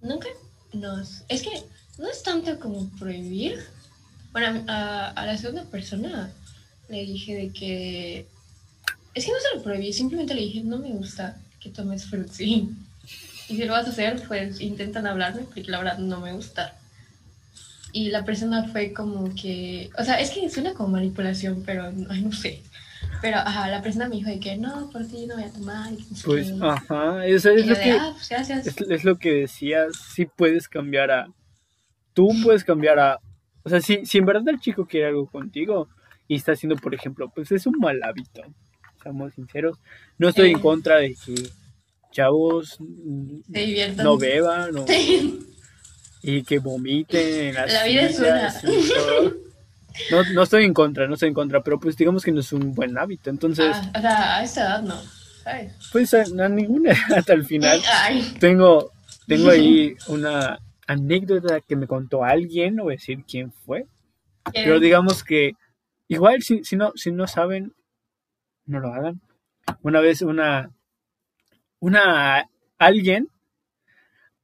Nunca 0.00 0.28
nos... 0.72 1.24
Es 1.28 1.42
que 1.42 1.50
no 1.98 2.08
es 2.08 2.22
tanto 2.22 2.58
como 2.58 2.88
prohibir. 2.98 3.58
Bueno, 4.32 4.64
a, 4.68 5.10
a 5.10 5.26
la 5.26 5.36
segunda 5.36 5.64
persona 5.64 6.32
le 6.88 7.02
dije 7.04 7.36
de 7.36 7.52
que... 7.52 8.26
Es 9.14 9.24
que 9.24 9.32
no 9.32 9.38
se 9.38 9.56
lo 9.56 9.62
prohibí, 9.62 9.92
simplemente 9.92 10.34
le 10.34 10.42
dije, 10.42 10.62
no 10.62 10.78
me 10.78 10.90
gusta 10.90 11.36
que 11.60 11.70
tomes 11.70 12.06
fruitsy. 12.06 12.68
Y 13.50 13.56
si 13.56 13.64
lo 13.64 13.72
vas 13.72 13.86
a 13.86 13.90
hacer, 13.90 14.22
pues 14.28 14.60
intentan 14.60 15.06
hablarme, 15.06 15.40
porque 15.40 15.64
la 15.64 15.78
verdad 15.78 15.96
no 15.96 16.20
me 16.20 16.34
gusta. 16.34 16.76
Y 17.94 18.10
la 18.10 18.22
persona 18.22 18.68
fue 18.68 18.92
como 18.92 19.34
que... 19.34 19.88
O 19.98 20.04
sea, 20.04 20.20
es 20.20 20.32
que 20.32 20.50
suena 20.50 20.74
como 20.74 20.90
manipulación, 20.90 21.62
pero 21.64 21.90
ay, 22.10 22.20
no 22.24 22.30
sé. 22.30 22.62
Pero, 23.22 23.38
ajá, 23.38 23.68
la 23.68 23.80
persona 23.80 24.06
me 24.06 24.16
dijo 24.16 24.28
de 24.28 24.38
que 24.38 24.58
no, 24.58 24.90
por 24.90 25.06
ti 25.06 25.26
no 25.26 25.36
voy 25.36 25.44
a 25.44 25.50
tomar. 25.50 25.90
Pues, 26.26 26.52
ajá, 26.60 27.24
eso 27.26 27.48
es 27.50 27.66
lo 27.66 27.74
de, 27.74 27.80
que... 27.80 27.92
ah, 27.92 28.14
pues. 28.14 28.50
Es, 28.50 28.80
es 28.82 29.04
lo 29.04 29.18
que 29.18 29.32
decías, 29.32 29.96
sí 30.14 30.26
puedes 30.26 30.68
cambiar 30.68 31.10
a... 31.10 31.28
Tú 32.18 32.30
puedes 32.42 32.64
cambiar 32.64 32.98
a... 32.98 33.20
O 33.62 33.68
sea, 33.68 33.80
si, 33.80 34.04
si 34.04 34.18
en 34.18 34.24
verdad 34.26 34.48
el 34.48 34.58
chico 34.58 34.86
quiere 34.86 35.06
algo 35.06 35.26
contigo 35.30 35.88
y 36.26 36.34
está 36.34 36.50
haciendo, 36.52 36.74
por 36.74 36.92
ejemplo, 36.96 37.30
pues 37.32 37.52
es 37.52 37.64
un 37.66 37.78
mal 37.78 38.02
hábito, 38.02 38.42
seamos 39.00 39.34
sinceros. 39.34 39.78
No 40.18 40.28
estoy 40.30 40.50
en 40.50 40.56
Eh. 40.58 40.60
contra 40.60 40.96
de 40.96 41.14
que 41.24 41.34
chavos 42.10 42.78
no 42.80 44.18
beban 44.18 44.78
o- 44.78 44.86
y 46.22 46.42
que 46.42 46.58
vomiten 46.58 47.48
en 47.50 47.54
las 47.54 47.72
La 47.72 47.84
vida 47.84 48.02
es 48.06 48.16
todo. 48.16 49.32
No, 50.10 50.22
no 50.34 50.42
estoy 50.42 50.64
en 50.64 50.74
contra, 50.74 51.06
no 51.06 51.14
estoy 51.14 51.28
en 51.28 51.34
contra, 51.34 51.62
pero 51.62 51.78
pues 51.78 51.96
digamos 51.96 52.24
que 52.24 52.32
no 52.32 52.40
es 52.40 52.52
un 52.52 52.74
buen 52.74 52.98
hábito. 52.98 53.30
Entonces, 53.30 53.70
Ah, 53.74 53.92
o 53.96 54.00
sea, 54.00 54.36
a 54.38 54.42
esta 54.42 54.60
edad 54.62 54.82
no, 54.82 55.00
¿sabes? 55.44 55.72
pues 55.92 56.12
a, 56.14 56.22
a 56.22 56.48
ninguna 56.48 56.92
edad 57.10 57.30
al 57.30 57.44
final. 57.44 57.80
Ay, 58.02 58.34
Tengo, 58.40 58.90
tengo 59.26 59.50
ahí 59.50 59.94
una 60.08 60.58
anécdota 60.88 61.60
que 61.60 61.76
me 61.76 61.86
contó 61.86 62.24
alguien, 62.24 62.74
no 62.74 62.84
voy 62.84 62.94
a 62.94 62.96
decir 62.96 63.24
quién 63.28 63.52
fue, 63.52 63.86
pero 64.52 64.80
digamos 64.80 65.22
que 65.22 65.52
igual 66.08 66.42
si, 66.42 66.64
si 66.64 66.76
no, 66.76 66.92
si 66.96 67.12
no 67.12 67.28
saben, 67.28 67.74
no 68.64 68.80
lo 68.80 68.92
hagan. 68.92 69.20
Una 69.82 70.00
vez 70.00 70.22
una, 70.22 70.70
una, 71.78 72.48
alguien, 72.78 73.28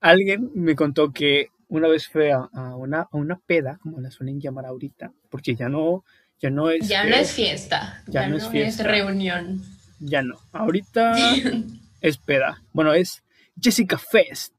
alguien 0.00 0.50
me 0.54 0.76
contó 0.76 1.12
que 1.12 1.48
una 1.68 1.88
vez 1.88 2.06
fue 2.08 2.30
a, 2.30 2.48
a 2.52 2.76
una, 2.76 3.08
a 3.10 3.16
una 3.16 3.38
peda, 3.38 3.78
como 3.82 4.00
la 4.00 4.10
suelen 4.10 4.38
llamar 4.38 4.66
ahorita, 4.66 5.12
porque 5.30 5.54
ya 5.54 5.70
no, 5.70 6.04
ya 6.38 6.50
no 6.50 6.70
es, 6.70 6.86
ya 6.86 7.04
no 7.04 7.16
es 7.16 7.32
fiesta, 7.32 8.02
ya 8.06 8.22
ya, 8.22 8.28
no 8.28 8.38
no, 8.38 8.52
es 8.52 8.84
reunión. 8.84 9.62
ya 9.98 10.20
no. 10.20 10.38
Ahorita 10.52 11.14
es 12.02 12.18
peda. 12.18 12.62
Bueno, 12.74 12.92
es 12.92 13.24
Jessica 13.58 13.96
Fest. 13.96 14.52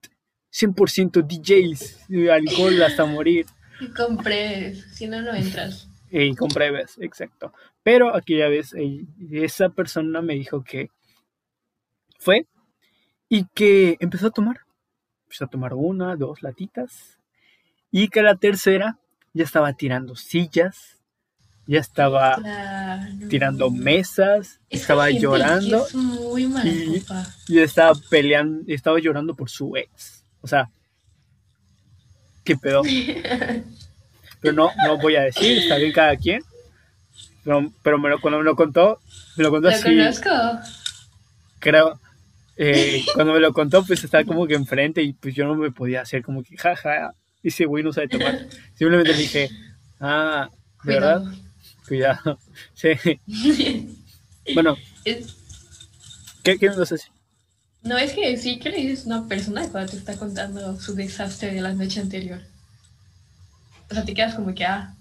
100% 0.57 1.21
DJs, 1.27 2.05
y 2.09 2.27
alcohol 2.29 2.81
hasta 2.83 3.05
morir. 3.05 3.45
Compré, 3.95 4.75
si 4.75 5.07
no, 5.07 5.21
no 5.21 5.33
entras. 5.33 5.89
Y 6.11 6.33
con 6.35 6.47
breves, 6.49 6.95
exacto. 6.99 7.51
Pero 7.83 8.15
aquella 8.15 8.47
vez 8.47 8.73
eh, 8.73 9.05
esa 9.31 9.69
persona 9.69 10.21
me 10.21 10.35
dijo 10.35 10.63
que 10.63 10.89
fue 12.19 12.47
y 13.27 13.45
que 13.53 13.97
empezó 13.99 14.27
a 14.27 14.31
tomar. 14.31 14.61
Empezó 15.25 15.45
a 15.45 15.47
tomar 15.49 15.73
una, 15.73 16.15
dos 16.15 16.41
latitas. 16.41 17.17
Y 17.91 18.07
que 18.07 18.21
la 18.21 18.35
tercera 18.35 18.97
ya 19.33 19.43
estaba 19.43 19.73
tirando 19.73 20.15
sillas, 20.15 21.01
ya 21.67 21.79
estaba 21.79 22.35
Claro. 22.35 23.27
tirando 23.29 23.71
mesas, 23.71 24.61
Esa 24.69 24.81
estaba 24.81 25.09
llorando 25.09 25.85
Es 25.85 25.95
muy 25.95 26.47
mala 26.47 26.69
y- 26.69 27.01
copa. 27.01 27.25
y 27.47 27.59
estaba 27.59 27.93
peleando, 28.09 28.63
estaba 28.67 28.99
llorando 28.99 29.35
por 29.35 29.49
su 29.49 29.75
ex. 29.75 30.23
O 30.45 30.47
sea, 30.47 30.69
qué 32.43 32.55
pedo. 32.55 32.83
Pero 34.41 34.53
no, 34.53 34.69
no 34.85 34.97
voy 34.99 35.15
a 35.15 35.23
decir, 35.23 35.57
está 35.57 35.77
bien 35.77 35.91
cada 35.91 36.15
quien. 36.17 36.43
Pero, 37.43 37.71
pero 37.81 37.97
me 37.97 38.09
lo, 38.09 38.21
cuando 38.21 38.37
me 38.37 38.43
lo 38.43 38.55
contó, 38.55 38.99
me 39.37 39.43
lo 39.43 39.49
contó 39.49 39.69
Lo 39.69 39.75
así, 39.75 39.83
conozco. 39.83 40.29
creo. 41.57 41.99
eh, 42.57 43.03
cuando 43.15 43.33
me 43.33 43.39
lo 43.39 43.53
contó, 43.53 43.83
pues 43.83 44.03
estaba 44.03 44.23
como 44.23 44.45
que 44.45 44.53
enfrente 44.53 45.01
y 45.01 45.13
pues 45.13 45.33
yo 45.33 45.45
no 45.47 45.55
me 45.55 45.71
podía 45.71 46.01
hacer 46.01 46.21
como 46.21 46.43
que 46.43 46.55
jaja, 46.57 47.13
ese 47.41 47.65
güey 47.65 47.83
no 47.83 47.91
sabe 47.91 48.07
tomar. 48.07 48.47
Simplemente 48.75 49.13
le 49.13 49.17
dije, 49.17 49.49
ah, 49.99 50.47
¿de 50.83 50.93
verdad? 50.93 51.23
Cuidado. 51.87 52.37
Sí. 52.75 52.91
Bueno, 54.53 54.77
¿qué, 56.43 56.59
qué 56.59 56.69
me 56.69 56.75
vas 56.75 56.91
a 56.91 56.95
decir? 56.95 57.09
No 57.85 57.97
es 57.97 58.13
que 58.13 58.35
sí 58.37 58.59
que 58.59 58.69
le 58.69 58.77
dices 58.77 59.05
a 59.05 59.17
una 59.19 59.27
persona 59.27 59.67
cuando 59.69 59.91
te 59.91 59.97
está 59.97 60.17
contando 60.17 60.79
su 60.79 60.95
desastre 60.95 61.53
de 61.53 61.61
la 61.61 61.73
noche 61.73 62.01
anterior. 62.01 62.41
O 63.89 63.93
sea, 63.93 64.03
te 64.03 64.13
quedas 64.13 64.35
como 64.35 64.53
que, 64.53 64.65
ah, 64.65 64.93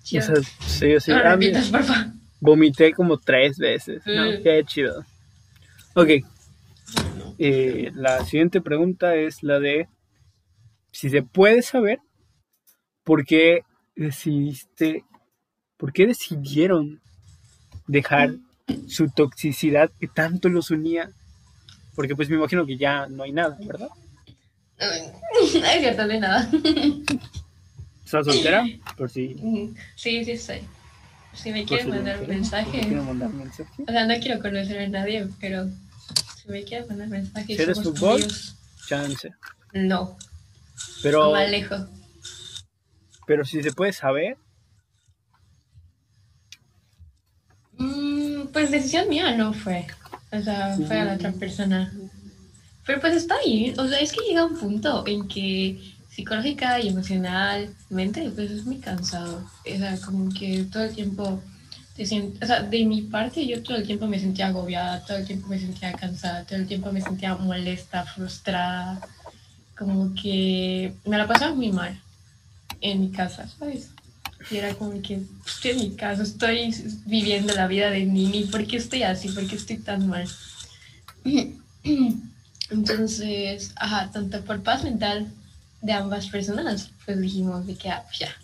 O 0.00 0.04
chido. 0.04 0.22
sea, 0.22 0.34
sí, 0.66 1.00
sí, 1.00 1.10
no 1.10 1.16
ah, 1.18 1.22
repitas, 1.34 1.66
mira, 1.66 1.78
por 1.78 1.84
favor. 1.86 2.12
vomité 2.40 2.92
como 2.92 3.18
tres 3.18 3.58
veces. 3.58 4.02
No, 4.06 4.24
Mm. 4.32 4.42
qué 4.42 4.62
chido. 4.64 5.04
Ok, 5.94 6.08
eh, 7.38 7.90
la 7.94 8.24
siguiente 8.24 8.60
pregunta 8.60 9.14
es 9.16 9.42
la 9.42 9.58
de 9.58 9.88
si 10.92 11.10
se 11.10 11.22
puede 11.22 11.62
saber 11.62 11.98
por 13.04 13.24
qué 13.24 13.62
decidiste, 13.96 15.04
por 15.76 15.92
qué 15.92 16.06
decidieron 16.06 17.00
dejar 17.88 18.34
su 18.86 19.08
toxicidad 19.10 19.90
que 19.98 20.06
tanto 20.08 20.48
los 20.48 20.70
unía. 20.70 21.10
Porque 21.98 22.14
pues 22.14 22.28
me 22.30 22.36
imagino 22.36 22.64
que 22.64 22.76
ya 22.76 23.08
no 23.08 23.24
hay 23.24 23.32
nada, 23.32 23.58
¿verdad? 23.60 23.88
Es 25.42 25.50
cierto, 25.50 26.06
no 26.06 26.12
hay 26.12 26.20
nada. 26.20 26.48
¿Estás 28.04 28.24
soltera? 28.24 28.64
Por 28.96 29.10
si... 29.10 29.34
Sí, 29.96 30.24
sí 30.24 30.30
estoy. 30.30 30.60
Si 31.34 31.50
me 31.50 31.64
quieren 31.64 31.86
si 31.86 31.90
mandar 31.90 32.14
un 32.14 32.20
por 32.20 32.28
si 32.28 32.40
mensaje. 32.40 32.86
mandar 32.86 33.30
mensaje. 33.30 33.82
O 33.82 33.90
sea, 33.90 34.06
no 34.06 34.14
quiero 34.20 34.40
conocer 34.40 34.78
a 34.78 34.88
nadie, 34.88 35.26
pero 35.40 35.66
si 36.40 36.48
me 36.48 36.62
quieren 36.62 36.86
mandar 36.86 37.08
mensaje. 37.08 37.56
¿Quieres 37.56 37.78
somos 37.78 37.98
fútbol? 37.98 38.24
Chance. 38.86 39.30
No, 39.72 40.16
Pero, 41.02 41.32
más 41.32 41.50
lejos. 41.50 41.80
pero 43.26 43.44
si 43.44 43.60
se 43.60 43.72
puede 43.72 43.92
saber, 43.92 44.36
Mm, 47.80 48.46
pues 48.52 48.70
decisión 48.70 49.08
mía 49.08 49.36
no 49.36 49.52
fue. 49.52 49.86
O 50.30 50.40
sea, 50.40 50.76
fue 50.86 51.00
a 51.00 51.04
la 51.04 51.14
otra 51.14 51.32
persona. 51.32 51.92
Pero 52.86 53.00
pues 53.00 53.14
está 53.14 53.36
bien. 53.44 53.78
O 53.78 53.86
sea, 53.86 54.00
es 54.00 54.12
que 54.12 54.24
llega 54.26 54.44
un 54.44 54.58
punto 54.58 55.06
en 55.06 55.28
que 55.28 55.78
psicológica 56.10 56.80
y 56.80 56.88
emocionalmente, 56.88 58.30
pues 58.34 58.50
es 58.50 58.64
muy 58.64 58.78
cansado. 58.78 59.48
O 59.60 59.78
sea, 59.78 59.96
como 60.00 60.32
que 60.32 60.64
todo 60.64 60.82
el 60.82 60.94
tiempo 60.94 61.40
te 61.96 62.06
sientes, 62.06 62.42
o 62.42 62.46
sea, 62.46 62.62
de 62.62 62.84
mi 62.84 63.02
parte 63.02 63.46
yo 63.46 63.62
todo 63.62 63.76
el 63.76 63.86
tiempo 63.86 64.06
me 64.06 64.18
sentía 64.18 64.48
agobiada, 64.48 65.04
todo 65.04 65.16
el 65.16 65.26
tiempo 65.26 65.48
me 65.48 65.58
sentía 65.58 65.92
cansada, 65.92 66.44
todo 66.44 66.58
el 66.58 66.66
tiempo 66.66 66.92
me 66.92 67.00
sentía 67.00 67.34
molesta, 67.36 68.04
frustrada. 68.04 69.00
Como 69.76 70.14
que 70.14 70.92
me 71.04 71.18
la 71.18 71.26
pasaba 71.26 71.54
muy 71.54 71.70
mal 71.70 72.00
en 72.80 73.00
mi 73.00 73.10
casa, 73.10 73.48
¿sabes? 73.58 73.90
Y 74.50 74.56
era 74.56 74.74
como 74.74 75.00
que 75.02 75.20
estoy 75.46 75.72
en 75.72 75.76
mi 75.78 75.90
casa, 75.96 76.22
estoy 76.22 76.74
viviendo 77.04 77.52
la 77.54 77.66
vida 77.66 77.90
de 77.90 78.04
Nini, 78.04 78.44
¿por 78.44 78.66
qué 78.66 78.78
estoy 78.78 79.02
así? 79.02 79.28
¿Por 79.28 79.46
qué 79.46 79.56
estoy 79.56 79.78
tan 79.78 80.08
mal? 80.08 80.26
Entonces, 82.70 83.72
ajá, 83.76 84.10
tanto 84.12 84.42
por 84.42 84.62
paz 84.62 84.84
mental 84.84 85.26
de 85.82 85.92
ambas 85.92 86.28
personas, 86.28 86.90
pues 87.04 87.20
dijimos 87.20 87.66
de 87.66 87.74
que, 87.74 87.90
ah, 87.90 88.02
pues 88.06 88.18
ya, 88.18 88.34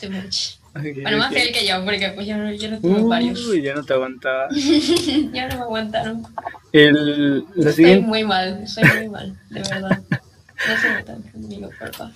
too 0.00 0.10
much. 0.10 0.56
Bueno, 1.02 1.18
más 1.18 1.34
él 1.34 1.52
que 1.52 1.66
yo, 1.66 1.82
porque 1.84 2.10
pues 2.10 2.26
yo 2.26 2.36
no, 2.36 2.52
yo 2.52 2.70
no 2.70 2.80
tuve 2.80 3.02
varios. 3.02 3.46
Uy, 3.46 3.62
ya 3.62 3.74
no 3.74 3.82
te 3.82 3.94
aguantaba. 3.94 4.48
ya 5.32 5.48
no 5.48 5.56
me 5.56 5.62
aguantaron. 5.62 6.26
El, 6.72 7.38
la 7.54 7.70
Estoy 7.70 7.72
siguiente, 7.72 8.06
muy 8.06 8.24
mal, 8.24 8.62
estoy 8.62 8.84
muy 8.84 9.08
mal, 9.08 9.38
de 9.50 9.60
verdad. 9.60 10.02
No 10.68 10.80
se 10.80 10.90
metan 10.90 11.22
conmigo, 11.22 11.70
porfa. 11.78 12.10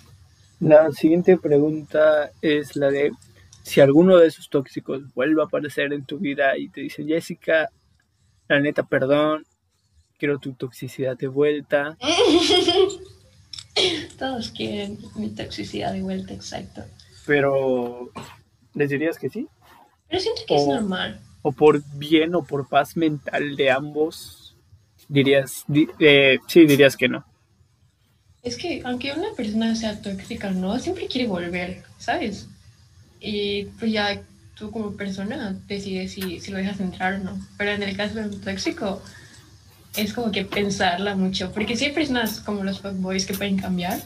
La 0.61 0.91
siguiente 0.93 1.37
pregunta 1.39 2.31
es 2.43 2.77
la 2.77 2.91
de 2.91 3.13
si 3.63 3.81
alguno 3.81 4.17
de 4.17 4.29
esos 4.29 4.49
tóxicos 4.49 5.03
vuelve 5.15 5.43
a 5.43 5.47
aparecer 5.47 5.93
en 5.93 6.05
tu 6.05 6.19
vida 6.19 6.57
y 6.57 6.69
te 6.69 6.83
dice, 6.83 7.05
Jessica, 7.05 7.69
la 8.49 8.61
neta, 8.61 8.83
perdón, 8.85 9.45
quiero 10.19 10.39
tu 10.39 10.53
toxicidad 10.55 11.17
de 11.17 11.29
vuelta. 11.29 11.97
Todos 14.19 14.51
quieren 14.51 14.99
mi 15.17 15.31
toxicidad 15.31 15.93
de 15.93 16.03
vuelta, 16.03 16.35
exacto. 16.35 16.83
Pero, 17.27 18.11
¿les 18.75 18.91
dirías 18.91 19.19
que 19.19 19.31
sí? 19.31 19.49
Pero 20.09 20.21
siento 20.21 20.43
que 20.47 20.57
es 20.57 20.63
O- 20.63 20.75
normal. 20.75 21.21
¿O 21.43 21.53
por 21.53 21.83
bien 21.95 22.35
o 22.35 22.45
por 22.45 22.69
paz 22.69 22.97
mental 22.99 23.57
de 23.57 23.71
ambos? 23.71 24.57
Dirías, 25.09 25.65
di- 25.69 25.89
eh, 25.99 26.39
sí, 26.49 26.67
dirías 26.67 26.97
que 26.97 27.09
no. 27.09 27.25
Es 28.43 28.57
que 28.57 28.83
aunque 28.85 29.13
una 29.13 29.33
persona 29.37 29.75
sea 29.75 30.01
tóxica 30.01 30.51
no, 30.51 30.79
siempre 30.79 31.07
quiere 31.07 31.27
volver, 31.27 31.83
¿sabes? 31.99 32.47
Y 33.21 33.65
pues 33.79 33.93
ya 33.93 34.23
tú 34.55 34.71
como 34.71 34.93
persona 34.93 35.57
decides 35.67 36.13
si, 36.13 36.41
si 36.41 36.51
lo 36.51 36.59
dejas 36.59 36.81
entrar 36.81 37.15
o 37.15 37.19
no. 37.19 37.47
Pero 37.59 37.73
en 37.73 37.83
el 37.83 37.97
caso 37.97 38.15
de 38.15 38.29
un 38.29 38.41
tóxico, 38.41 39.03
es 39.97 40.13
como 40.13 40.31
que 40.31 40.45
pensarla 40.45 41.15
mucho. 41.17 41.53
Porque 41.53 41.77
sí 41.77 41.87
hay 41.87 41.93
personas 41.93 42.41
como 42.41 42.65
los 42.65 42.81
fuckboys 42.81 43.27
que 43.27 43.35
pueden 43.35 43.59
cambiar. 43.59 44.01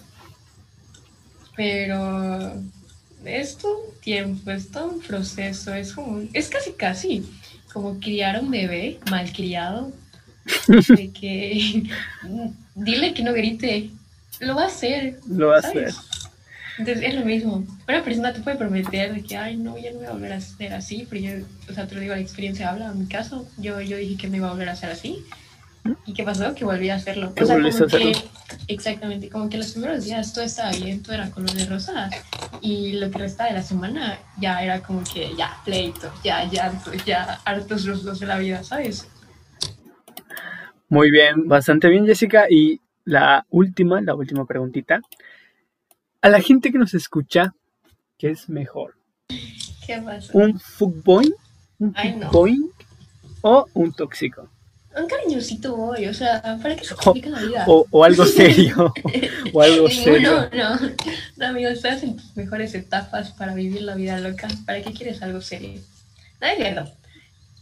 Pero 1.57 2.61
es 3.25 3.57
todo 3.57 3.79
un 3.79 4.01
tiempo, 4.01 4.51
es 4.51 4.71
todo 4.71 4.91
un 4.91 5.01
proceso. 5.01 5.73
Es 5.75 5.93
como, 5.93 6.23
es 6.33 6.49
casi 6.49 6.73
casi 6.73 7.25
como 7.73 7.99
criar 8.01 8.37
a 8.37 8.41
un 8.41 8.51
bebé 8.51 8.99
malcriado. 9.11 9.93
De 10.67 11.11
que 11.11 11.85
dile 12.75 13.15
que 13.15 13.23
no 13.23 13.33
grite, 13.33 13.91
lo 14.41 14.57
va 14.57 14.65
a 14.65 14.67
hacer. 14.67 15.19
Lo 15.29 15.49
va 15.49 15.59
a 15.59 15.63
¿sabes? 15.63 15.97
Entonces 16.79 17.05
es 17.05 17.15
lo 17.15 17.25
mismo. 17.25 17.65
Una 17.89 18.03
persona 18.03 18.33
te 18.33 18.41
puede 18.41 18.57
prometer 18.57 19.15
de 19.15 19.23
que, 19.23 19.37
ay, 19.37 19.57
no, 19.57 19.79
ya 19.79 19.93
no 19.93 19.99
voy 19.99 20.07
a 20.07 20.13
volver 20.13 20.33
a 20.33 20.41
ser 20.41 20.73
así, 20.75 21.07
pero 21.09 21.23
yo, 21.23 21.47
o 21.71 21.73
sea, 21.73 21.87
te 21.87 21.95
lo 21.95 22.01
digo, 22.01 22.15
la 22.15 22.21
experiencia 22.21 22.71
habla. 22.71 22.91
En 22.91 22.99
mi 22.99 23.07
caso, 23.07 23.49
yo, 23.59 23.81
yo 23.81 23.97
dije 23.97 24.17
que 24.17 24.29
no 24.29 24.37
iba 24.37 24.49
a 24.49 24.53
volver 24.53 24.69
a 24.69 24.77
ser 24.77 24.91
así. 24.91 25.25
¿Y 26.07 26.15
qué 26.15 26.25
pasó? 26.25 26.55
Que 26.55 26.65
volví 26.65 26.89
a 26.89 26.95
hacerlo. 26.95 27.33
O 27.39 27.47
sea, 27.47 27.57
como 27.57 27.69
a 27.69 27.87
que, 27.87 28.17
exactamente, 28.69 29.29
como 29.29 29.51
que 29.51 29.59
los 29.59 29.73
primeros 29.73 30.05
días 30.05 30.33
todo 30.33 30.43
estaba 30.45 30.71
bien, 30.73 31.03
todo 31.03 31.15
era 31.15 31.31
color 31.31 31.53
de 31.53 31.67
rosa. 31.67 32.11
Y 32.61 32.95
lo 32.95 33.11
que 33.11 33.19
restaba 33.19 33.51
de 33.51 33.57
la 33.57 33.63
semana 33.63 34.19
ya 34.39 34.63
era 34.63 34.81
como 34.81 35.05
que, 35.05 35.35
ya, 35.37 35.59
pleito, 35.65 36.11
ya 36.25 36.51
llanto, 36.51 36.91
ya 37.07 37.41
hartos 37.45 37.85
los 37.85 38.03
dos 38.03 38.19
de 38.19 38.27
la 38.27 38.39
vida, 38.39 38.65
¿sabes? 38.65 39.07
Muy 40.89 41.11
bien, 41.11 41.47
bastante 41.47 41.89
bien, 41.89 42.07
Jessica. 42.07 42.47
Y 42.49 42.81
la 43.05 43.47
última, 43.51 44.01
la 44.01 44.15
última 44.15 44.47
preguntita. 44.47 45.01
A 46.21 46.29
la 46.29 46.41
gente 46.41 46.73
que 46.73 46.79
nos 46.79 46.95
escucha, 46.95 47.55
¿qué 48.19 48.31
es 48.31 48.49
mejor? 48.49 48.97
¿Qué 49.87 50.01
pasa? 50.03 50.33
¿Un 50.33 50.59
fuckboy? 50.59 51.35
¿Un 51.79 51.93
no. 51.93 52.31
fuckboy? 52.31 52.71
¿O 53.43 53.67
un 53.75 53.93
tóxico? 53.93 54.49
Un 54.97 55.09
cariñosito 55.09 55.77
voy, 55.77 56.07
o 56.07 56.15
sea, 56.15 56.41
¿para 56.63 56.77
qué 56.77 56.85
se 56.85 56.95
complica 56.95 57.29
la 57.29 57.43
vida? 57.43 57.65
¿O, 57.67 57.85
o 57.91 58.05
algo 58.05 58.25
serio? 58.25 58.95
¿O 59.53 59.61
algo 59.61 59.91
serio? 59.91 60.49
Ninguno, 60.53 60.79
no. 60.81 60.91
No, 61.37 61.47
amigo, 61.47 61.69
estás 61.69 62.03
en 62.05 62.17
tus 62.17 62.37
mejores 62.37 62.75
etapas 62.75 63.33
para 63.33 63.55
vivir 63.55 63.83
la 63.83 63.97
vida 63.97 64.19
loca. 64.21 64.47
¿Para 64.65 64.83
qué 64.83 64.93
quieres 64.93 65.21
algo 65.21 65.41
serio? 65.41 65.81
No 66.41 66.47
es 66.47 66.57
cierto. 66.57 66.93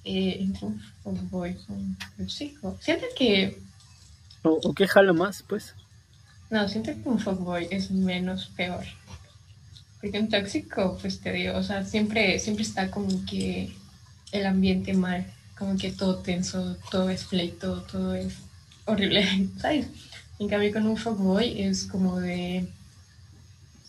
Eh, 0.05 0.47
un 0.61 0.81
fuckboy, 1.03 1.57
un 1.69 1.97
tóxico. 2.19 2.77
Siento 2.81 3.07
que 3.17 3.59
¿O, 4.43 4.59
o 4.63 4.75
qué 4.75 4.87
jala 4.87 5.13
más, 5.13 5.43
pues? 5.43 5.75
No, 6.51 6.69
siento 6.69 6.93
que 6.93 7.09
un 7.09 7.19
fuckboy 7.19 7.69
es 7.71 7.91
menos 7.91 8.53
peor. 8.57 8.85
Porque 10.03 10.19
un 10.19 10.29
tóxico, 10.29 10.99
pues 11.01 11.21
te 11.21 11.33
digo, 11.33 11.57
o 11.57 11.63
sea, 11.63 11.85
siempre, 11.85 12.39
siempre 12.41 12.65
está 12.65 12.91
como 12.91 13.25
que 13.25 13.73
el 14.33 14.47
ambiente 14.47 14.93
mal, 14.95 15.25
como 15.57 15.79
que 15.79 15.93
todo 15.93 16.17
tenso, 16.17 16.77
todo 16.91 17.09
es 17.09 17.25
pleito, 17.25 17.83
todo 17.83 18.15
es 18.15 18.35
horrible, 18.85 19.49
¿sabes? 19.59 19.87
En 20.39 20.49
cambio 20.49 20.73
con 20.73 20.87
un 20.87 20.97
fuckboy 20.97 21.63
es 21.63 21.85
como 21.85 22.19
de... 22.19 22.67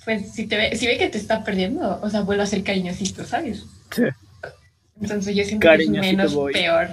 Pues 0.05 0.31
si, 0.33 0.47
te 0.47 0.55
ve, 0.55 0.77
si 0.77 0.85
ve 0.85 0.97
que 0.97 1.09
te 1.09 1.17
está 1.17 1.43
perdiendo, 1.43 1.99
o 2.01 2.09
sea, 2.09 2.21
vuelve 2.21 2.43
a 2.43 2.45
ser 2.45 2.63
cariñosito, 2.63 3.25
¿sabes? 3.25 3.65
Sí. 3.91 4.03
Entonces 5.01 5.35
yo 5.35 5.43
siento 5.43 5.67
que 5.67 5.83
es 5.83 5.89
menos 5.89 6.33
boy. 6.33 6.53
peor. 6.53 6.89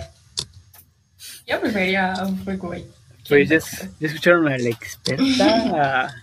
Yo 1.47 1.61
preferiría 1.61 2.15
a 2.15 2.27
un 2.27 2.39
fuckboy. 2.39 2.85
Pues 3.31 3.49
ya, 3.49 3.59
ya 4.01 4.07
escucharon 4.09 4.47
a 4.49 4.59
la 4.59 4.69
experta, 4.69 6.05
a, 6.05 6.15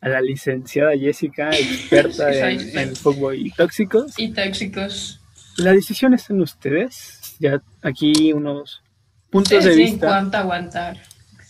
a 0.00 0.08
la 0.08 0.20
licenciada 0.20 0.96
Jessica, 0.98 1.50
experta 1.50 2.32
Sí, 2.32 2.38
en, 2.72 2.78
en 2.78 2.96
fuckboy 2.96 3.46
y 3.46 3.50
tóxicos. 3.52 4.18
Y 4.18 4.32
tóxicos. 4.32 5.20
La 5.58 5.72
decisión 5.72 6.12
está 6.14 6.32
en 6.34 6.40
ustedes. 6.42 7.36
Ya 7.38 7.62
aquí 7.82 8.32
unos 8.32 8.82
puntos 9.30 9.62
de 9.64 9.74
Sí, 9.74 9.78
vista. 9.82 10.06
cuanto 10.08 10.36
a 10.36 10.40
aguantar. 10.40 10.96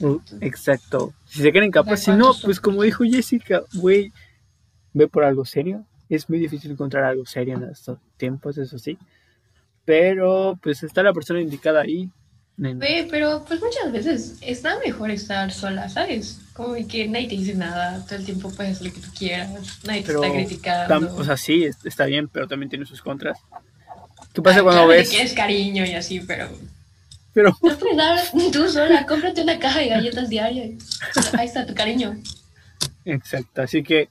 Uh, 0.01 0.19
Exacto. 0.41 1.15
Si 1.25 1.41
se 1.43 1.53
creen 1.53 1.71
capaz, 1.71 1.93
De 1.93 1.97
si 1.97 2.11
no, 2.13 2.33
pues 2.43 2.61
como 2.61 2.83
dijo 2.83 3.05
Jessica, 3.05 3.63
güey, 3.75 4.13
ve 4.93 5.09
por 5.09 5.25
algo 5.25 5.45
serio. 5.45 5.87
Es 6.09 6.29
muy 6.29 6.39
difícil 6.39 6.71
encontrar 6.73 7.05
algo 7.05 7.25
serio 7.25 7.57
en 7.57 7.65
estos 7.65 7.99
tiempos, 8.17 8.59
eso 8.59 8.79
sí. 8.79 8.99
Pero 9.85 10.59
pues 10.63 10.83
está 10.83 11.03
la 11.03 11.13
persona 11.13 11.41
indicada 11.41 11.81
ahí. 11.83 12.11
Ve, 12.59 13.07
pero 13.11 13.45
pues 13.47 13.61
muchas 13.61 13.93
veces 13.93 14.37
está 14.41 14.79
mejor 14.79 15.11
estar 15.11 15.53
sola, 15.53 15.89
¿sabes? 15.91 16.39
Como 16.55 16.75
que 16.89 17.07
nadie 17.07 17.29
te 17.29 17.37
dice 17.37 17.55
nada, 17.55 18.03
todo 18.07 18.17
el 18.19 18.25
tiempo 18.25 18.51
puedes 18.51 18.77
hacer 18.77 18.87
lo 18.87 18.93
que 18.95 19.01
tú 19.01 19.09
quieras, 19.17 19.51
nadie 19.85 20.03
te 20.03 20.13
está 20.13 20.33
criticando. 20.33 20.95
tam- 21.11 21.11
o 21.19 21.23
sea, 21.25 21.37
sí, 21.37 21.65
es- 21.65 21.85
está 21.85 22.07
bien, 22.07 22.29
pero 22.29 22.49
también 22.49 22.71
tiene 22.71 22.87
sus 22.87 23.03
contras. 23.03 23.39
¿Qué 24.33 24.41
pasa 24.41 24.63
cuando 24.63 24.85
claro, 24.85 24.89
ves? 24.89 25.11
quieres 25.11 25.35
cariño 25.35 25.85
y 25.85 25.93
así, 25.93 26.21
pero 26.21 26.49
Pero 27.35 27.51
no 27.51 27.59
puedes 27.79 27.97
dar 27.97 28.19
tú 28.53 28.69
sola, 28.71 29.05
cómprate 29.05 29.43
una 29.43 29.59
caja 29.59 29.81
de 29.81 29.89
galletas 29.89 30.29
diarias. 30.31 30.83
Ahí 31.35 31.47
está 31.47 31.67
tu 31.67 31.75
cariño. 31.75 32.17
exacto, 33.05 33.63
así 33.63 33.83
que 33.83 34.09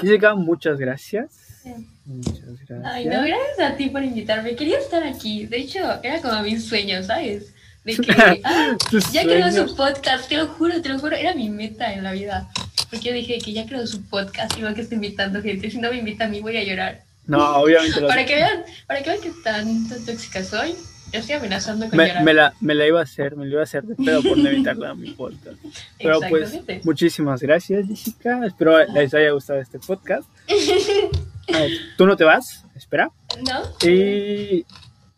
Jessica, 0.00 0.34
muchas 0.36 0.78
gracias. 0.78 1.62
Muchas 2.06 2.40
gracias. 2.68 2.80
Ay, 2.84 3.04
no, 3.06 3.20
gracias 3.22 3.60
a 3.60 3.76
ti 3.76 3.88
por 3.90 4.02
invitarme. 4.02 4.54
Quería 4.56 4.78
estar 4.78 5.02
aquí. 5.02 5.46
De 5.46 5.58
hecho, 5.58 5.78
era 6.02 6.20
como 6.22 6.40
mi 6.42 6.58
sueño, 6.58 7.02
¿sabes? 7.02 7.52
De 7.84 7.96
que, 7.96 8.40
ah, 8.44 8.76
ya 9.12 9.22
creó 9.24 9.50
su 9.66 9.74
podcast, 9.74 10.28
te 10.28 10.36
lo 10.36 10.46
juro, 10.48 10.80
te 10.82 10.88
lo 10.90 10.98
juro, 10.98 11.16
era 11.16 11.34
mi 11.34 11.48
meta 11.48 11.92
en 11.94 12.02
la 12.04 12.12
vida. 12.12 12.48
Porque 12.90 13.08
yo 13.08 13.12
dije 13.14 13.38
que 13.38 13.52
ya 13.52 13.66
creó 13.66 13.86
su 13.86 14.02
podcast 14.08 14.56
y 14.58 14.62
va 14.62 14.74
que 14.74 14.80
está 14.82 14.94
invitando 14.94 15.40
gente. 15.42 15.70
Si 15.70 15.78
no 15.78 15.90
me 15.90 15.98
invita 15.98 16.24
a 16.24 16.28
mí, 16.28 16.40
voy 16.40 16.56
a 16.56 16.64
llorar. 16.64 17.02
No, 17.26 17.56
obviamente 17.56 18.00
lo- 18.00 18.08
Para 18.08 18.26
que 18.26 18.34
vean, 18.34 18.62
para 18.86 19.02
que 19.02 19.10
vean 19.10 19.22
que 19.22 19.30
tan, 19.44 19.88
tan 19.88 20.04
tóxica 20.04 20.42
soy, 20.42 20.74
yo 21.12 21.20
estoy 21.20 21.36
amenazando 21.36 21.88
con 21.88 21.96
me, 21.96 22.08
llorar. 22.08 22.24
me 22.24 22.34
la, 22.34 22.54
me 22.60 22.74
la 22.74 22.86
iba 22.86 23.00
a 23.00 23.04
hacer, 23.04 23.36
me 23.36 23.44
la 23.46 23.52
iba 23.52 23.60
a 23.60 23.64
hacer 23.64 23.84
de 23.84 23.94
pedo 23.94 24.22
por 24.22 24.36
no 24.36 24.50
invitarla 24.50 24.90
a 24.90 24.94
mi 24.94 25.10
podcast. 25.14 25.56
Pero 25.98 26.20
pues, 26.28 26.58
muchísimas 26.84 27.40
gracias, 27.40 27.86
Jessica. 27.86 28.44
Espero 28.46 28.78
les 28.92 29.14
haya 29.14 29.30
gustado 29.30 29.60
este 29.60 29.78
podcast. 29.78 30.28
Eh, 30.48 31.70
Tú 31.96 32.06
no 32.06 32.16
te 32.16 32.24
vas, 32.24 32.64
espera. 32.76 33.10
¿No? 33.48 33.88
Y 33.88 34.64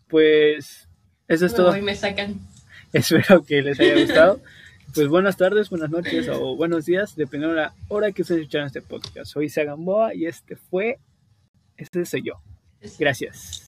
pues, 0.07 0.87
eso 1.27 1.45
es 1.45 1.51
Me 1.51 1.57
todo. 1.57 1.71
voy, 1.71 1.81
me 1.81 1.95
sacan. 1.95 2.39
Espero 2.93 3.43
que 3.43 3.61
les 3.61 3.79
haya 3.79 3.95
gustado. 4.01 4.39
Pues 4.93 5.07
buenas 5.07 5.35
tardes, 5.35 5.71
buenas 5.71 5.89
noches 5.89 6.29
o 6.29 6.55
buenos 6.55 6.85
días, 6.85 7.15
dependiendo 7.15 7.55
de 7.55 7.61
la 7.63 7.73
hora 7.87 8.11
que 8.11 8.21
estén 8.21 8.37
escuchando 8.37 8.67
este 8.67 8.83
podcast. 8.83 9.31
Soy 9.31 9.49
Sagamboa 9.49 10.13
y 10.13 10.27
este 10.27 10.55
fue, 10.55 10.99
este 11.75 12.05
soy 12.05 12.21
yo. 12.21 12.33
Gracias. 12.99 13.61